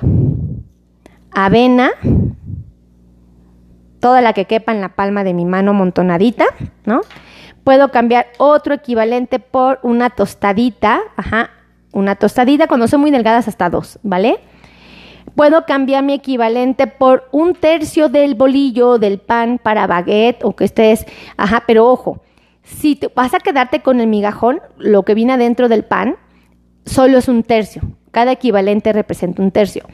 avena, 1.33 1.91
toda 4.01 4.21
la 4.21 4.33
que 4.33 4.47
quepa 4.47 4.73
en 4.73 4.81
la 4.81 4.91
palma 4.91 5.25
de 5.25 5.35
mi 5.35 5.45
mano 5.45 5.75
montonadita, 5.75 6.47
¿no? 6.85 7.03
Puedo 7.65 7.91
cambiar 7.91 8.27
otro 8.39 8.75
equivalente 8.75 9.39
por 9.39 9.79
una 9.83 10.11
tostadita, 10.11 11.01
ajá, 11.17 11.51
una 11.93 12.17
tostadita 12.17 12.67
cuando 12.67 12.89
son 12.89 13.01
muy 13.01 13.11
delgadas 13.11 13.49
hasta 13.49 13.69
dos, 13.69 13.99
¿vale? 14.03 14.41
Puedo 15.35 15.65
cambiar 15.67 16.03
mi 16.03 16.15
equivalente 16.15 16.87
por 16.87 17.29
un 17.31 17.55
tercio 17.55 18.09
del 18.09 18.35
bolillo 18.35 18.99
del 18.99 19.19
pan 19.19 19.61
para 19.63 19.87
baguette 19.87 20.45
o 20.45 20.57
que 20.57 20.65
estés, 20.65 21.07
ajá, 21.37 21.65
pero 21.67 21.87
ojo, 21.87 22.23
si 22.63 22.97
te, 22.97 23.09
vas 23.09 23.35
a 23.35 23.41
quedarte 23.41 23.83
con 23.83 24.01
el 24.01 24.07
migajón, 24.07 24.61
lo 24.79 25.05
que 25.05 25.15
viene 25.15 25.35
adentro 25.35 25.69
del 25.69 25.85
pan, 25.85 26.17
solo 26.85 27.19
es 27.19 27.29
un 27.29 27.43
tercio. 27.43 27.83
Cada 28.11 28.33
equivalente 28.33 28.93
representa 28.93 29.43
un 29.43 29.51
tercio. 29.51 29.85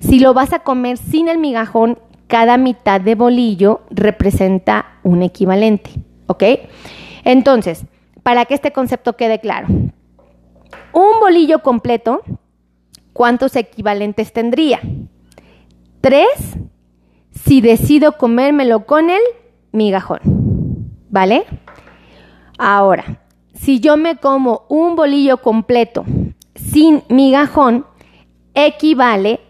Si 0.00 0.20
lo 0.20 0.34
vas 0.34 0.52
a 0.52 0.60
comer 0.60 0.96
sin 0.96 1.28
el 1.28 1.38
migajón, 1.38 1.98
cada 2.26 2.56
mitad 2.56 3.00
de 3.00 3.14
bolillo 3.14 3.82
representa 3.90 4.98
un 5.02 5.22
equivalente. 5.22 5.90
¿Ok? 6.26 6.44
Entonces, 7.24 7.84
para 8.22 8.44
que 8.44 8.54
este 8.54 8.72
concepto 8.72 9.16
quede 9.16 9.40
claro, 9.40 9.68
un 9.68 11.20
bolillo 11.20 11.60
completo, 11.62 12.22
¿cuántos 13.12 13.56
equivalentes 13.56 14.32
tendría? 14.32 14.80
Tres 16.00 16.56
si 17.30 17.60
decido 17.60 18.12
comérmelo 18.12 18.86
con 18.86 19.10
el 19.10 19.20
migajón. 19.72 20.20
¿Vale? 21.10 21.44
Ahora, 22.58 23.20
si 23.54 23.80
yo 23.80 23.96
me 23.96 24.16
como 24.16 24.64
un 24.68 24.96
bolillo 24.96 25.38
completo 25.38 26.04
sin 26.54 27.02
migajón, 27.08 27.86
equivale 28.54 29.40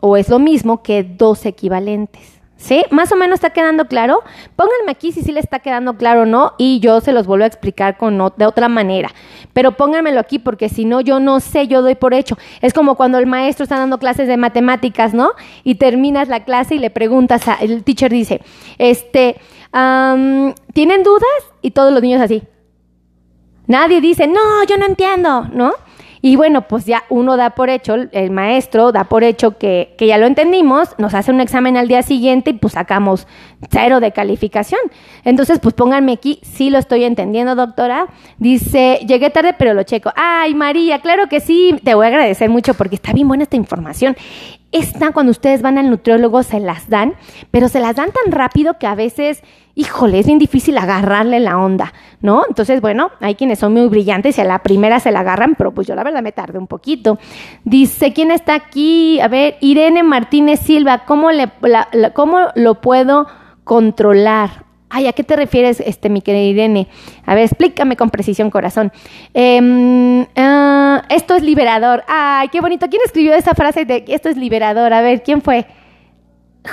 o 0.00 0.16
es 0.16 0.28
lo 0.28 0.38
mismo 0.38 0.82
que 0.82 1.02
dos 1.02 1.46
equivalentes. 1.46 2.38
¿Sí? 2.56 2.84
Más 2.90 3.12
o 3.12 3.16
menos 3.16 3.36
está 3.36 3.50
quedando 3.50 3.86
claro. 3.86 4.24
Pónganme 4.56 4.90
aquí 4.90 5.12
si 5.12 5.22
sí 5.22 5.30
le 5.30 5.38
está 5.38 5.60
quedando 5.60 5.96
claro 5.96 6.22
o 6.22 6.26
no 6.26 6.54
y 6.58 6.80
yo 6.80 7.00
se 7.00 7.12
los 7.12 7.24
vuelvo 7.24 7.44
a 7.44 7.46
explicar 7.46 7.96
con 7.96 8.18
de 8.36 8.46
otra 8.46 8.68
manera. 8.68 9.10
Pero 9.52 9.76
pónganmelo 9.76 10.18
aquí 10.18 10.40
porque 10.40 10.68
si 10.68 10.84
no, 10.84 11.00
yo 11.00 11.20
no 11.20 11.38
sé, 11.38 11.68
yo 11.68 11.82
doy 11.82 11.94
por 11.94 12.14
hecho. 12.14 12.36
Es 12.60 12.74
como 12.74 12.96
cuando 12.96 13.18
el 13.18 13.26
maestro 13.26 13.62
está 13.62 13.78
dando 13.78 13.98
clases 13.98 14.26
de 14.26 14.36
matemáticas, 14.36 15.14
¿no? 15.14 15.30
Y 15.62 15.76
terminas 15.76 16.26
la 16.26 16.44
clase 16.44 16.74
y 16.74 16.78
le 16.80 16.90
preguntas, 16.90 17.46
a, 17.46 17.54
el 17.54 17.84
teacher 17.84 18.10
dice, 18.10 18.40
este, 18.78 19.36
¿tienen 19.72 21.02
dudas? 21.04 21.52
Y 21.62 21.70
todos 21.70 21.92
los 21.92 22.02
niños 22.02 22.20
así. 22.20 22.42
Nadie 23.68 24.00
dice, 24.00 24.26
no, 24.26 24.64
yo 24.68 24.76
no 24.78 24.86
entiendo, 24.86 25.46
¿no? 25.52 25.74
Y 26.28 26.36
bueno, 26.36 26.68
pues 26.68 26.84
ya 26.84 27.04
uno 27.08 27.38
da 27.38 27.54
por 27.54 27.70
hecho, 27.70 27.94
el 28.12 28.30
maestro 28.30 28.92
da 28.92 29.04
por 29.04 29.24
hecho 29.24 29.56
que, 29.56 29.94
que, 29.96 30.06
ya 30.06 30.18
lo 30.18 30.26
entendimos, 30.26 30.90
nos 30.98 31.14
hace 31.14 31.30
un 31.30 31.40
examen 31.40 31.78
al 31.78 31.88
día 31.88 32.02
siguiente 32.02 32.50
y 32.50 32.52
pues 32.52 32.74
sacamos 32.74 33.26
cero 33.70 33.98
de 33.98 34.12
calificación. 34.12 34.78
Entonces, 35.24 35.58
pues 35.58 35.74
pónganme 35.74 36.12
aquí, 36.12 36.38
sí 36.42 36.68
lo 36.68 36.76
estoy 36.76 37.04
entendiendo, 37.04 37.54
doctora. 37.54 38.08
Dice, 38.36 39.00
llegué 39.08 39.30
tarde, 39.30 39.54
pero 39.58 39.72
lo 39.72 39.84
checo. 39.84 40.12
Ay, 40.16 40.54
María, 40.54 40.98
claro 40.98 41.30
que 41.30 41.40
sí, 41.40 41.74
te 41.82 41.94
voy 41.94 42.04
a 42.04 42.08
agradecer 42.08 42.50
mucho 42.50 42.74
porque 42.74 42.96
está 42.96 43.14
bien 43.14 43.26
buena 43.26 43.44
esta 43.44 43.56
información. 43.56 44.14
Esta, 44.70 45.12
cuando 45.12 45.30
ustedes 45.30 45.62
van 45.62 45.78
al 45.78 45.88
nutriólogo, 45.88 46.42
se 46.42 46.60
las 46.60 46.90
dan, 46.90 47.14
pero 47.50 47.70
se 47.70 47.80
las 47.80 47.96
dan 47.96 48.10
tan 48.12 48.32
rápido 48.32 48.78
que 48.78 48.86
a 48.86 48.94
veces 48.94 49.42
híjole, 49.78 50.18
es 50.18 50.26
bien 50.26 50.40
difícil 50.40 50.76
agarrarle 50.76 51.38
la 51.38 51.56
onda, 51.56 51.92
¿no? 52.20 52.42
Entonces, 52.48 52.80
bueno, 52.80 53.12
hay 53.20 53.36
quienes 53.36 53.60
son 53.60 53.74
muy 53.74 53.86
brillantes 53.86 54.36
y 54.36 54.40
a 54.40 54.44
la 54.44 54.58
primera 54.58 54.98
se 54.98 55.12
la 55.12 55.20
agarran, 55.20 55.54
pero 55.54 55.70
pues 55.70 55.86
yo 55.86 55.94
la 55.94 56.02
verdad 56.02 56.20
me 56.20 56.32
tardé 56.32 56.58
un 56.58 56.66
poquito. 56.66 57.20
Dice, 57.62 58.12
¿quién 58.12 58.32
está 58.32 58.56
aquí? 58.56 59.20
A 59.20 59.28
ver, 59.28 59.56
Irene 59.60 60.02
Martínez 60.02 60.58
Silva, 60.58 61.04
¿cómo, 61.06 61.30
le, 61.30 61.48
cómo 62.12 62.48
lo 62.56 62.80
puedo 62.80 63.28
controlar? 63.62 64.64
Ay, 64.90 65.06
¿a 65.06 65.12
qué 65.12 65.22
te 65.22 65.36
refieres, 65.36 65.78
este, 65.78 66.08
mi 66.08 66.22
querida 66.22 66.42
Irene? 66.42 66.88
A 67.24 67.36
ver, 67.36 67.44
explícame 67.44 67.96
con 67.96 68.10
precisión, 68.10 68.50
corazón. 68.50 68.90
Em, 69.32 70.26
ah, 70.34 71.04
esto 71.08 71.36
es 71.36 71.44
liberador. 71.44 72.02
Ay, 72.08 72.48
qué 72.48 72.60
bonito. 72.60 72.88
¿Quién 72.88 73.02
escribió 73.04 73.32
esa 73.32 73.54
frase 73.54 73.84
de 73.84 74.04
esto 74.08 74.28
es 74.28 74.36
liberador? 74.36 74.92
A 74.92 75.02
ver, 75.02 75.22
¿quién 75.22 75.40
fue? 75.40 75.66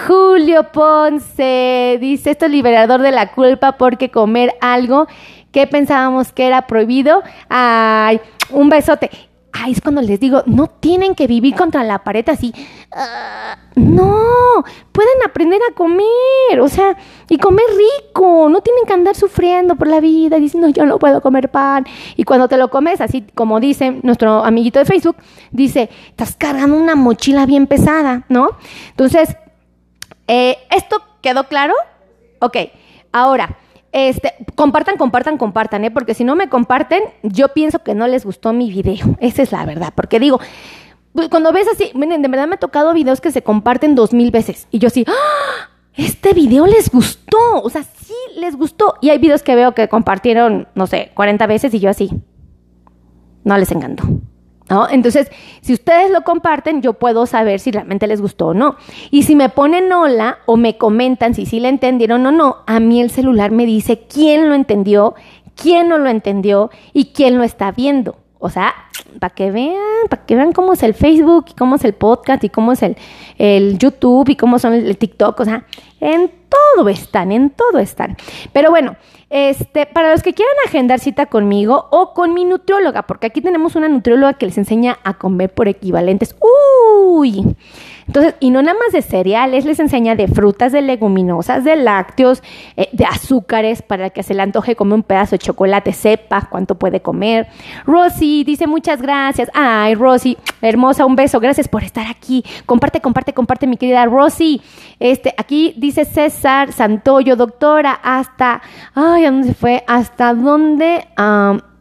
Julio 0.08 0.72
Ponce 0.72 1.98
dice, 2.02 2.32
esto 2.32 2.46
es 2.46 2.52
liberador 2.52 3.02
de 3.02 3.12
la 3.12 3.32
culpa 3.32 3.74
porque 3.74 4.12
comer 4.12 4.54
algo 4.60 5.08
que 5.52 5.68
pensábamos 5.68 6.34
que 6.34 6.48
era 6.48 6.68
prohibido. 6.68 7.24
Ay, 7.50 8.20
un 8.50 8.70
besote. 8.70 9.10
Ay, 9.54 9.72
es 9.72 9.80
cuando 9.80 10.02
les 10.02 10.20
digo, 10.20 10.44
no 10.48 10.68
tienen 10.68 11.16
que 11.16 11.28
vivir 11.28 11.56
contra 11.56 11.82
la 11.86 12.04
pared 12.04 12.28
así. 12.28 12.54
Ah, 12.92 13.58
no, 13.76 14.66
pueden 14.92 15.24
aprender 15.26 15.62
a 15.70 15.74
comer, 15.74 16.60
o 16.60 16.68
sea, 16.68 16.98
y 17.30 17.38
comer 17.38 17.64
rico. 17.70 18.50
No 18.50 18.60
tienen 18.60 18.86
que 18.86 18.92
andar 18.92 19.16
sufriendo 19.16 19.78
por 19.78 19.88
la 19.88 20.02
vida 20.02 20.40
diciendo, 20.40 20.68
yo 20.68 20.86
no 20.86 21.00
puedo 21.00 21.22
comer 21.22 21.50
pan. 21.50 21.86
Y 22.18 22.26
cuando 22.26 22.50
te 22.50 22.58
lo 22.58 22.70
comes, 22.70 23.00
así 23.00 23.26
como 23.34 23.62
dice 23.62 24.02
nuestro 24.04 24.44
amiguito 24.44 24.80
de 24.80 24.86
Facebook, 24.86 25.16
dice, 25.52 25.90
estás 26.10 26.36
cargando 26.36 26.76
una 26.76 26.96
mochila 26.96 27.46
bien 27.46 27.66
pesada, 27.66 28.26
¿no? 28.28 28.50
Entonces, 28.90 29.38
eh, 30.28 30.58
¿Esto 30.72 31.02
quedó 31.22 31.46
claro? 31.46 31.74
Ok, 32.40 32.58
ahora, 33.12 33.58
este, 33.92 34.34
compartan, 34.56 34.98
compartan, 34.98 35.38
compartan, 35.38 35.86
¿eh? 35.86 35.92
porque 35.92 36.14
si 36.14 36.24
no 36.24 36.36
me 36.36 36.50
comparten, 36.50 37.02
yo 37.24 37.50
pienso 37.54 37.80
que 37.80 37.96
no 37.96 38.08
les 38.08 38.26
gustó 38.26 38.52
mi 38.52 38.70
video. 38.70 39.16
Esa 39.20 39.42
es 39.42 39.52
la 39.52 39.66
verdad, 39.66 39.94
porque 39.96 40.20
digo, 40.20 40.40
pues, 41.14 41.30
cuando 41.30 41.52
ves 41.54 41.68
así, 41.74 41.92
miren, 41.96 42.22
de 42.22 42.28
verdad 42.28 42.48
me 42.48 42.56
ha 42.56 42.60
tocado 42.60 42.94
videos 42.94 43.22
que 43.22 43.32
se 43.32 43.42
comparten 43.42 43.96
dos 43.96 44.14
mil 44.14 44.32
veces 44.32 44.68
y 44.70 44.80
yo 44.80 44.88
así, 44.88 45.06
¡Ah! 45.08 45.70
este 45.96 46.34
video 46.34 46.68
les 46.68 46.92
gustó, 46.92 47.62
o 47.64 47.70
sea, 47.70 47.84
sí 47.84 48.14
les 48.36 48.58
gustó. 48.58 48.96
Y 49.02 49.12
hay 49.12 49.18
videos 49.18 49.44
que 49.44 49.56
veo 49.56 49.74
que 49.74 49.88
compartieron, 49.88 50.68
no 50.76 50.88
sé, 50.88 51.12
40 51.14 51.48
veces 51.48 51.74
y 51.74 51.80
yo 51.80 51.90
así, 51.90 52.12
no 53.46 53.58
les 53.58 53.72
encantó. 53.72 54.04
¿No? 54.70 54.90
Entonces, 54.90 55.30
si 55.62 55.74
ustedes 55.74 56.10
lo 56.10 56.24
comparten, 56.24 56.82
yo 56.82 56.94
puedo 56.94 57.28
saber 57.28 57.60
si 57.60 57.72
realmente 57.72 58.08
les 58.08 58.20
gustó 58.20 58.48
o 58.48 58.54
no. 58.56 58.78
Y 59.12 59.24
si 59.24 59.36
me 59.36 59.50
ponen 59.50 59.92
hola 59.94 60.40
o 60.48 60.58
me 60.58 60.78
comentan 60.78 61.36
si 61.36 61.46
sí 61.46 61.60
le 61.60 61.70
entendieron 61.70 62.26
o 62.26 62.32
no, 62.32 62.58
a 62.66 62.80
mí 62.80 63.00
el 63.00 63.12
celular 63.12 63.52
me 63.52 63.68
dice 63.68 64.08
quién 64.12 64.50
lo 64.50 64.56
entendió, 64.56 65.14
quién 65.56 65.88
no 65.88 66.00
lo 66.00 66.10
entendió 66.10 66.72
y 66.94 67.14
quién 67.14 67.38
lo 67.38 67.44
está 67.44 67.72
viendo. 67.72 68.18
O 68.46 68.50
sea, 68.50 68.74
para 69.20 69.34
que 69.34 69.52
vean, 69.52 70.08
para 70.10 70.26
que 70.26 70.36
vean 70.36 70.54
cómo 70.54 70.74
es 70.74 70.84
el 70.84 70.94
Facebook 70.94 71.46
y 71.50 71.54
cómo 71.54 71.76
es 71.76 71.84
el 71.84 71.94
podcast 71.94 72.44
y 72.44 72.50
cómo 72.50 72.72
es 72.72 72.84
el, 72.84 72.96
el 73.38 73.78
YouTube 73.78 74.30
y 74.30 74.36
cómo 74.36 74.60
son 74.60 74.74
el 74.74 74.98
TikTok. 74.98 75.40
O 75.40 75.46
sea, 75.46 75.66
en 76.00 76.32
todo 76.50 76.90
están, 76.90 77.32
en 77.32 77.50
todo 77.50 77.80
están. 77.80 78.18
Pero 78.54 78.70
bueno, 78.70 78.96
este, 79.30 79.86
para 79.86 80.12
los 80.12 80.22
que 80.22 80.34
quieran 80.34 80.56
agendar 80.68 81.00
cita 81.00 81.26
conmigo 81.26 81.88
o 81.92 82.14
con 82.14 82.34
mi 82.34 82.46
nutrióloga, 82.46 83.04
porque 83.04 83.28
aquí 83.28 83.42
tenemos 83.42 83.76
una 83.76 83.90
nutrióloga 83.90 84.34
que 84.34 84.46
les 84.46 84.58
enseña 84.58 85.00
a 85.04 85.16
comer 85.16 85.54
por 85.54 85.68
equivalentes. 85.68 86.36
Uy, 86.40 87.56
entonces, 88.08 88.36
y 88.40 88.52
no 88.52 88.62
nada 88.62 88.78
más 88.78 88.94
de 88.94 89.02
cereales, 89.02 89.66
les 89.66 89.80
enseña 89.80 90.16
de 90.16 90.28
frutas, 90.28 90.72
de 90.72 90.82
leguminosas, 90.82 91.64
de 91.64 91.76
lácteos, 91.76 92.44
eh, 92.78 92.90
de 92.92 93.06
azúcares, 93.06 93.82
para 93.82 94.12
que 94.12 94.22
se 94.22 94.34
le 94.34 94.44
antoje 94.44 94.76
comer 94.76 94.96
un 94.96 95.04
pedazo 95.04 95.32
de 95.32 95.40
chocolate, 95.40 95.92
sepa 95.92 96.48
cuánto 96.50 96.76
puede 96.76 97.02
comer. 97.02 97.48
Rosy 97.86 98.44
dice 98.44 98.68
muchas 98.68 99.02
gracias. 99.02 99.50
Ay, 99.54 99.96
Rosy, 99.96 100.38
hermosa, 100.62 101.06
un 101.06 101.16
beso. 101.16 101.40
Gracias 101.40 101.68
por 101.68 101.84
estar 101.84 102.08
aquí. 102.08 102.44
Comparte, 102.66 103.02
comparte, 103.02 103.34
comparte, 103.34 103.68
mi 103.68 103.78
querida 103.78 104.06
Rosy. 104.06 104.62
Este, 105.00 105.34
aquí 105.38 105.74
dice 105.78 106.06
César 106.06 106.72
Santoyo, 106.72 107.36
doctora, 107.36 108.00
hasta, 108.04 108.62
ay, 108.94 109.26
¿a 109.26 109.32
dónde 109.32 109.54
fue? 109.54 109.84
¿Hasta 109.88 110.34
dónde? 110.34 111.08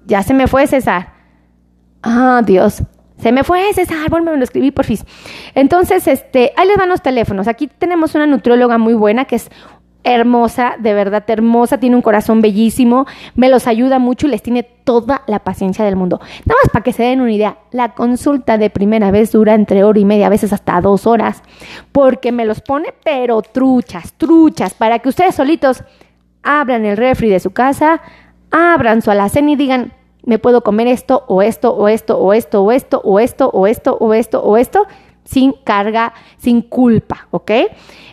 ya 0.07 0.23
se 0.23 0.35
me 0.35 0.47
fue 0.47 0.67
César. 0.67 1.13
Ah, 2.03 2.43
Dios. 2.45 2.83
Se 3.25 3.33
me 3.33 3.43
fue 3.43 3.71
ese 3.71 3.87
árbol, 4.05 4.21
me 4.21 4.37
lo 4.37 4.45
escribí 4.45 4.71
por 4.71 4.85
fin. 4.85 4.99
Entonces, 5.55 6.07
este, 6.09 6.53
ahí 6.59 6.69
les 6.69 6.77
van 6.77 6.91
los 6.91 7.01
teléfonos. 7.01 7.49
Aquí 7.49 7.69
tenemos 7.69 8.15
una 8.15 8.27
nutrióloga 8.27 8.77
muy 8.77 8.93
buena 8.93 9.25
que 9.25 9.37
es 9.37 9.51
hermosa, 10.03 10.75
de 10.79 10.93
verdad 10.93 11.25
hermosa, 11.29 11.79
tiene 11.79 11.97
un 11.97 12.03
corazón 12.03 12.43
bellísimo, 12.43 13.07
me 13.35 13.49
los 13.49 13.67
ayuda 13.67 13.99
mucho 13.99 14.27
y 14.27 14.31
les 14.31 14.43
tiene 14.43 14.63
toda 14.63 15.23
la 15.27 15.39
paciencia 15.39 15.87
del 15.87 15.97
mundo. 15.97 16.21
Nada 16.45 16.61
más 16.63 16.71
para 16.71 16.83
que 16.83 16.93
se 16.93 17.05
den 17.05 17.23
una 17.23 17.33
idea, 17.33 17.57
la 17.71 17.95
consulta 17.95 18.59
de 18.59 18.69
primera 18.69 19.11
vez 19.11 19.33
dura 19.33 19.55
entre 19.55 19.85
hora 19.85 19.99
y 19.99 20.05
media, 20.05 20.27
a 20.27 20.29
veces 20.29 20.53
hasta 20.53 20.79
dos 20.83 21.07
horas, 21.07 21.43
porque 21.93 22.31
me 22.31 22.45
los 22.45 22.61
pone, 22.61 22.93
pero 23.05 23.41
truchas, 23.41 24.13
truchas, 24.19 24.75
para 24.75 24.99
que 24.99 25.09
ustedes 25.09 25.35
solitos 25.35 25.83
abran 26.43 26.85
el 26.85 26.99
refri 26.99 27.31
de 27.31 27.41
su 27.41 27.53
casa, 27.53 28.03
abran 28.51 29.01
su 29.01 29.11
alacén 29.11 29.49
y 29.49 29.57
digan, 29.57 29.95
me 30.25 30.39
puedo 30.39 30.63
comer 30.63 30.87
esto 30.87 31.25
o 31.29 31.43
esto 31.43 31.75
o 31.75 31.89
esto 31.89 32.19
o 32.19 32.33
esto 32.33 32.61
o 32.61 32.73
esto 32.73 33.01
o 33.03 33.19
esto 33.21 33.51
o 33.51 33.67
esto 33.67 33.97
o 33.99 34.15
esto 34.15 34.43
o 34.43 34.57
esto 34.57 34.87
sin 35.25 35.53
carga, 35.65 36.13
sin 36.37 36.61
culpa, 36.61 37.29
¿ok? 37.31 37.51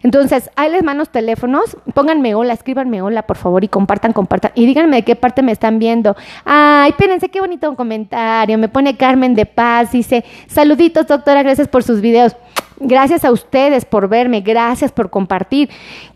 Entonces, 0.01 0.50
ahí 0.56 0.72
les 0.72 0.84
mando 0.84 1.06
teléfonos, 1.06 1.77
pónganme 1.94 2.36
hola, 2.36 2.53
escríbanme 2.53 3.01
hola, 3.01 3.24
por 3.24 3.38
favor, 3.38 3.63
y 3.63 3.68
compartan, 3.68 4.13
compartan, 4.13 4.51
y 4.56 4.65
díganme 4.65 4.98
de 4.98 5.03
qué 5.03 5.15
parte 5.15 5.41
me 5.41 5.51
están 5.51 5.77
viendo. 5.77 6.15
Ay, 6.46 6.91
espérense, 6.91 7.30
qué 7.30 7.39
bonito 7.41 7.75
comentario, 7.75 8.58
me 8.58 8.70
pone 8.70 8.96
Carmen 8.98 9.36
de 9.36 9.46
Paz, 9.46 9.91
dice, 9.91 10.24
saluditos, 10.48 11.08
doctora, 11.08 11.44
gracias 11.44 11.68
por 11.68 11.84
sus 11.84 12.01
videos. 12.01 12.36
Gracias 12.84 13.25
a 13.25 13.32
ustedes 13.32 13.86
por 13.86 14.08
verme, 14.08 14.41
gracias 14.41 14.91
por 14.91 15.12
compartir. 15.12 15.70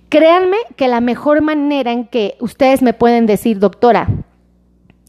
Créanme 0.09 0.57
que 0.75 0.87
la 0.87 0.99
mejor 0.99 1.41
manera 1.41 1.91
en 1.91 2.07
que 2.07 2.37
ustedes 2.39 2.81
me 2.81 2.93
pueden 2.93 3.27
decir, 3.27 3.59
doctora, 3.59 4.07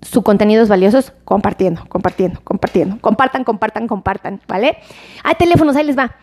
su 0.02 0.22
contenido 0.22 0.62
es 0.62 0.68
valioso 0.68 1.00
compartiendo, 1.24 1.84
compartiendo, 1.88 2.40
compartiendo. 2.44 2.98
Compartan, 3.00 3.44
compartan, 3.44 3.86
compartan, 3.86 4.40
¿vale? 4.46 4.78
Hay 5.24 5.34
teléfonos, 5.34 5.76
ahí 5.76 5.84
les 5.84 5.98
va. 5.98 6.16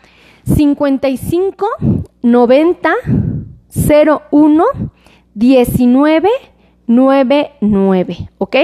55 0.44 1.66
90 2.22 2.94
01 4.30 4.64
19 5.34 6.28
99, 6.86 8.30
¿ok? 8.38 8.56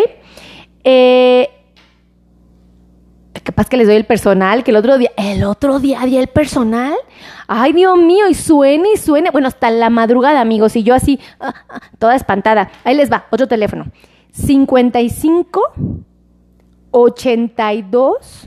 Eh, 0.85 1.49
capaz 3.43 3.69
que 3.69 3.77
les 3.77 3.87
doy 3.87 3.97
el 3.97 4.05
personal, 4.05 4.63
que 4.63 4.71
el 4.71 4.77
otro 4.77 4.99
día, 4.99 5.11
el 5.17 5.45
otro 5.45 5.79
día 5.79 6.01
di 6.05 6.17
el 6.17 6.29
personal. 6.29 6.95
Ay, 7.49 7.73
Dios 7.73 7.99
mío, 7.99 8.29
y 8.29 8.35
suene 8.35 8.93
y 8.95 8.97
suene. 8.97 9.31
Bueno, 9.31 9.49
hasta 9.49 9.71
la 9.71 9.91
madrugada, 9.91 10.41
amigos, 10.41 10.77
y 10.77 10.83
yo 10.83 10.95
así, 10.95 11.19
ah, 11.41 11.55
ah, 11.69 11.81
toda 11.99 12.15
espantada. 12.15 12.71
Ahí 12.85 12.95
les 12.95 13.11
va, 13.11 13.27
otro 13.31 13.49
teléfono. 13.49 13.87
55 14.33 15.61
82 16.91 18.45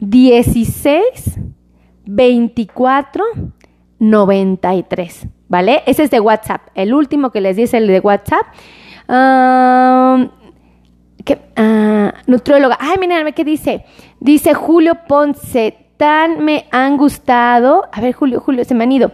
16 0.00 1.40
24 2.04 3.24
93, 3.98 5.28
¿vale? 5.48 5.82
Ese 5.86 6.02
es 6.02 6.10
de 6.10 6.18
WhatsApp. 6.18 6.62
El 6.74 6.92
último 6.92 7.30
que 7.30 7.40
les 7.40 7.56
dice 7.56 7.76
el 7.78 7.86
de 7.86 8.00
WhatsApp. 8.00 8.46
Uh, 9.08 10.28
nutrióloga. 12.26 12.76
Ay, 12.80 12.96
miren, 12.98 13.32
¿qué 13.32 13.44
dice? 13.44 13.84
Dice 14.18 14.54
Julio 14.54 14.98
Ponce. 15.06 15.78
Tan 15.96 16.44
me 16.44 16.66
han 16.72 16.96
gustado. 16.96 17.88
A 17.92 18.00
ver, 18.00 18.12
Julio, 18.12 18.40
Julio, 18.40 18.64
se 18.64 18.74
me 18.74 18.82
han 18.84 18.92
ido. 18.92 19.12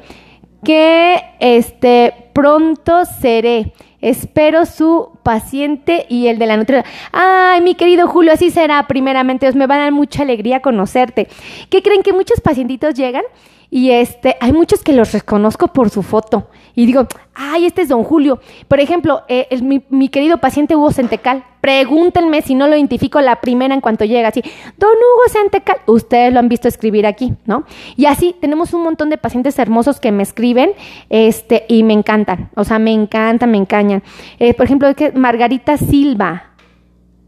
Que 0.64 1.20
este 1.38 2.30
pronto 2.32 3.04
seré. 3.04 3.75
Espero 4.00 4.64
su 4.64 5.19
paciente 5.23 6.07
y 6.09 6.28
el 6.28 6.38
de 6.38 6.47
la 6.47 6.57
nutrióloga. 6.57 6.88
Ay, 7.12 7.61
mi 7.61 7.75
querido 7.75 8.07
Julio, 8.07 8.33
así 8.33 8.50
será. 8.50 8.87
Primeramente, 8.87 9.49
os 9.49 9.57
me 9.57 9.67
va 9.67 9.75
a 9.75 9.78
dar 9.78 9.93
mucha 9.93 10.23
alegría 10.23 10.61
conocerte. 10.61 11.28
¿Qué 11.69 11.83
creen 11.83 12.02
que 12.02 12.12
muchos 12.12 12.40
pacientitos 12.40 12.95
llegan? 12.95 13.25
Y 13.70 13.90
este, 13.90 14.37
hay 14.40 14.52
muchos 14.52 14.82
que 14.82 14.92
los 14.92 15.12
reconozco 15.12 15.68
por 15.68 15.90
su 15.90 16.02
foto. 16.02 16.48
Y 16.75 16.87
digo, 16.87 17.06
ay, 17.34 17.66
este 17.66 17.82
es 17.82 17.88
don 17.88 18.02
Julio. 18.02 18.40
Por 18.66 18.80
ejemplo, 18.80 19.22
eh, 19.28 19.46
mi, 19.90 20.08
querido 20.08 20.38
paciente 20.38 20.75
Hugo 20.75 20.90
Centecal. 20.90 21.44
Pregúntenme 21.60 22.40
si 22.40 22.54
no 22.54 22.66
lo 22.66 22.76
identifico 22.76 23.20
la 23.20 23.40
primera 23.40 23.75
en 23.75 23.80
cuanto 23.80 24.04
llega. 24.04 24.28
Así, 24.28 24.42
don 24.78 24.90
Hugo 24.90 25.28
Centecal. 25.28 25.76
Ustedes 25.87 26.32
lo 26.32 26.38
han 26.38 26.48
visto 26.48 26.66
escribir 26.68 27.06
aquí, 27.06 27.34
¿no? 27.44 27.64
Y 27.96 28.06
así 28.06 28.34
tenemos 28.40 28.72
un 28.72 28.82
montón 28.82 29.10
de 29.10 29.18
pacientes 29.18 29.58
hermosos 29.58 30.00
que 30.00 30.12
me 30.12 30.22
escriben 30.22 30.70
este, 31.10 31.66
y 31.68 31.82
me 31.82 31.92
encantan. 31.92 32.50
O 32.54 32.64
sea, 32.64 32.78
me 32.78 32.92
encantan, 32.92 33.50
me 33.50 33.58
encañan. 33.58 34.02
Eh, 34.38 34.54
por 34.54 34.66
ejemplo, 34.66 34.88
Margarita 35.14 35.76
Silva. 35.76 36.48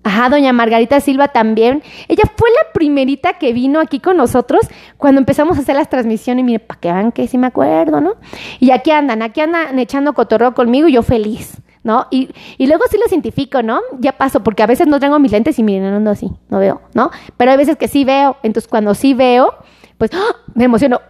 Ajá, 0.02 0.30
doña 0.30 0.52
Margarita 0.52 0.98
Silva 1.00 1.28
también. 1.28 1.82
Ella 2.08 2.24
fue 2.34 2.48
la 2.50 2.72
primerita 2.72 3.34
que 3.34 3.52
vino 3.52 3.80
aquí 3.80 4.00
con 4.00 4.16
nosotros 4.16 4.62
cuando 4.96 5.20
empezamos 5.20 5.58
a 5.58 5.60
hacer 5.60 5.76
las 5.76 5.90
transmisiones. 5.90 6.44
Mire, 6.44 6.58
para 6.58 6.80
que 6.80 6.92
vean 6.92 7.12
que 7.12 7.28
sí 7.28 7.36
me 7.36 7.48
acuerdo, 7.48 8.00
¿no? 8.00 8.14
Y 8.60 8.70
aquí 8.70 8.90
andan, 8.90 9.20
aquí 9.20 9.42
andan 9.42 9.78
echando 9.78 10.14
cotorreo 10.14 10.54
conmigo 10.54 10.88
y 10.88 10.92
yo 10.92 11.02
feliz, 11.02 11.60
¿no? 11.82 12.06
Y, 12.10 12.30
y 12.56 12.66
luego 12.66 12.84
sí 12.90 12.96
lo 12.96 13.08
científico, 13.08 13.62
¿no? 13.62 13.80
Ya 13.98 14.12
paso, 14.12 14.42
porque 14.42 14.62
a 14.62 14.66
veces 14.66 14.86
no 14.86 15.00
tengo 15.00 15.18
mis 15.18 15.32
lentes 15.32 15.58
y 15.58 15.62
miren, 15.62 16.02
no 16.02 16.10
así, 16.10 16.30
no 16.48 16.58
veo, 16.58 16.80
¿no? 16.94 17.10
Pero 17.36 17.50
hay 17.50 17.58
veces 17.58 17.76
que 17.76 17.86
sí 17.86 18.04
veo. 18.04 18.38
Entonces, 18.42 18.68
cuando 18.68 18.94
sí 18.94 19.12
veo, 19.12 19.54
pues 19.98 20.12
¡ah! 20.14 20.36
me 20.54 20.64
emociono. 20.64 21.02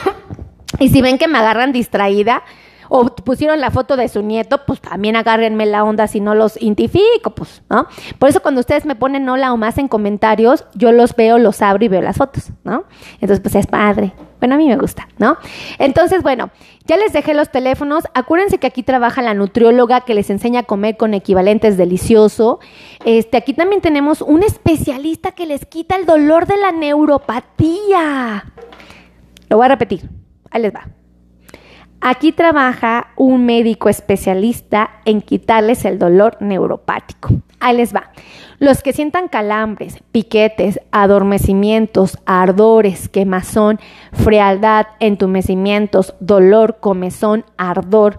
y 0.78 0.90
si 0.90 1.00
ven 1.00 1.16
que 1.16 1.26
me 1.26 1.38
agarran 1.38 1.72
distraída, 1.72 2.42
o 2.90 3.06
pusieron 3.06 3.60
la 3.60 3.70
foto 3.70 3.96
de 3.96 4.08
su 4.08 4.20
nieto, 4.20 4.60
pues 4.66 4.80
también 4.80 5.14
agárrenme 5.14 5.64
la 5.64 5.84
onda 5.84 6.08
si 6.08 6.20
no 6.20 6.34
los 6.34 6.60
identifico, 6.60 7.30
pues, 7.34 7.62
¿no? 7.70 7.86
Por 8.18 8.28
eso 8.28 8.42
cuando 8.42 8.60
ustedes 8.60 8.84
me 8.84 8.96
ponen 8.96 9.28
hola 9.28 9.52
o 9.52 9.56
más 9.56 9.78
en 9.78 9.86
comentarios, 9.88 10.64
yo 10.74 10.90
los 10.90 11.14
veo, 11.14 11.38
los 11.38 11.62
abro 11.62 11.84
y 11.84 11.88
veo 11.88 12.02
las 12.02 12.16
fotos, 12.16 12.50
¿no? 12.64 12.84
Entonces, 13.14 13.40
pues 13.40 13.54
es 13.54 13.66
padre. 13.68 14.12
Bueno, 14.40 14.56
a 14.56 14.58
mí 14.58 14.66
me 14.66 14.76
gusta, 14.76 15.06
¿no? 15.18 15.36
Entonces, 15.78 16.22
bueno, 16.22 16.50
ya 16.86 16.96
les 16.96 17.12
dejé 17.12 17.32
los 17.32 17.50
teléfonos. 17.50 18.04
Acuérdense 18.12 18.58
que 18.58 18.66
aquí 18.66 18.82
trabaja 18.82 19.22
la 19.22 19.34
nutrióloga 19.34 20.00
que 20.00 20.14
les 20.14 20.28
enseña 20.28 20.60
a 20.60 20.62
comer 20.64 20.96
con 20.96 21.14
equivalentes 21.14 21.76
delicioso. 21.76 22.58
Este, 23.04 23.36
aquí 23.36 23.54
también 23.54 23.82
tenemos 23.82 24.20
un 24.20 24.42
especialista 24.42 25.30
que 25.32 25.46
les 25.46 25.64
quita 25.64 25.94
el 25.94 26.06
dolor 26.06 26.46
de 26.46 26.56
la 26.56 26.72
neuropatía. 26.72 28.46
Lo 29.48 29.58
voy 29.58 29.66
a 29.66 29.68
repetir. 29.68 30.08
Ahí 30.50 30.62
les 30.62 30.74
va. 30.74 30.99
Aquí 32.02 32.32
trabaja 32.32 33.08
un 33.16 33.44
médico 33.44 33.90
especialista 33.90 34.90
en 35.04 35.20
quitarles 35.20 35.84
el 35.84 35.98
dolor 35.98 36.38
neuropático. 36.40 37.28
Ahí 37.60 37.76
les 37.76 37.94
va. 37.94 38.10
Los 38.58 38.82
que 38.82 38.94
sientan 38.94 39.28
calambres, 39.28 39.98
piquetes, 40.10 40.80
adormecimientos, 40.92 42.18
ardores, 42.24 43.10
quemazón, 43.10 43.80
frialdad, 44.12 44.86
entumecimientos, 44.98 46.14
dolor, 46.20 46.78
comezón, 46.80 47.44
ardor, 47.58 48.18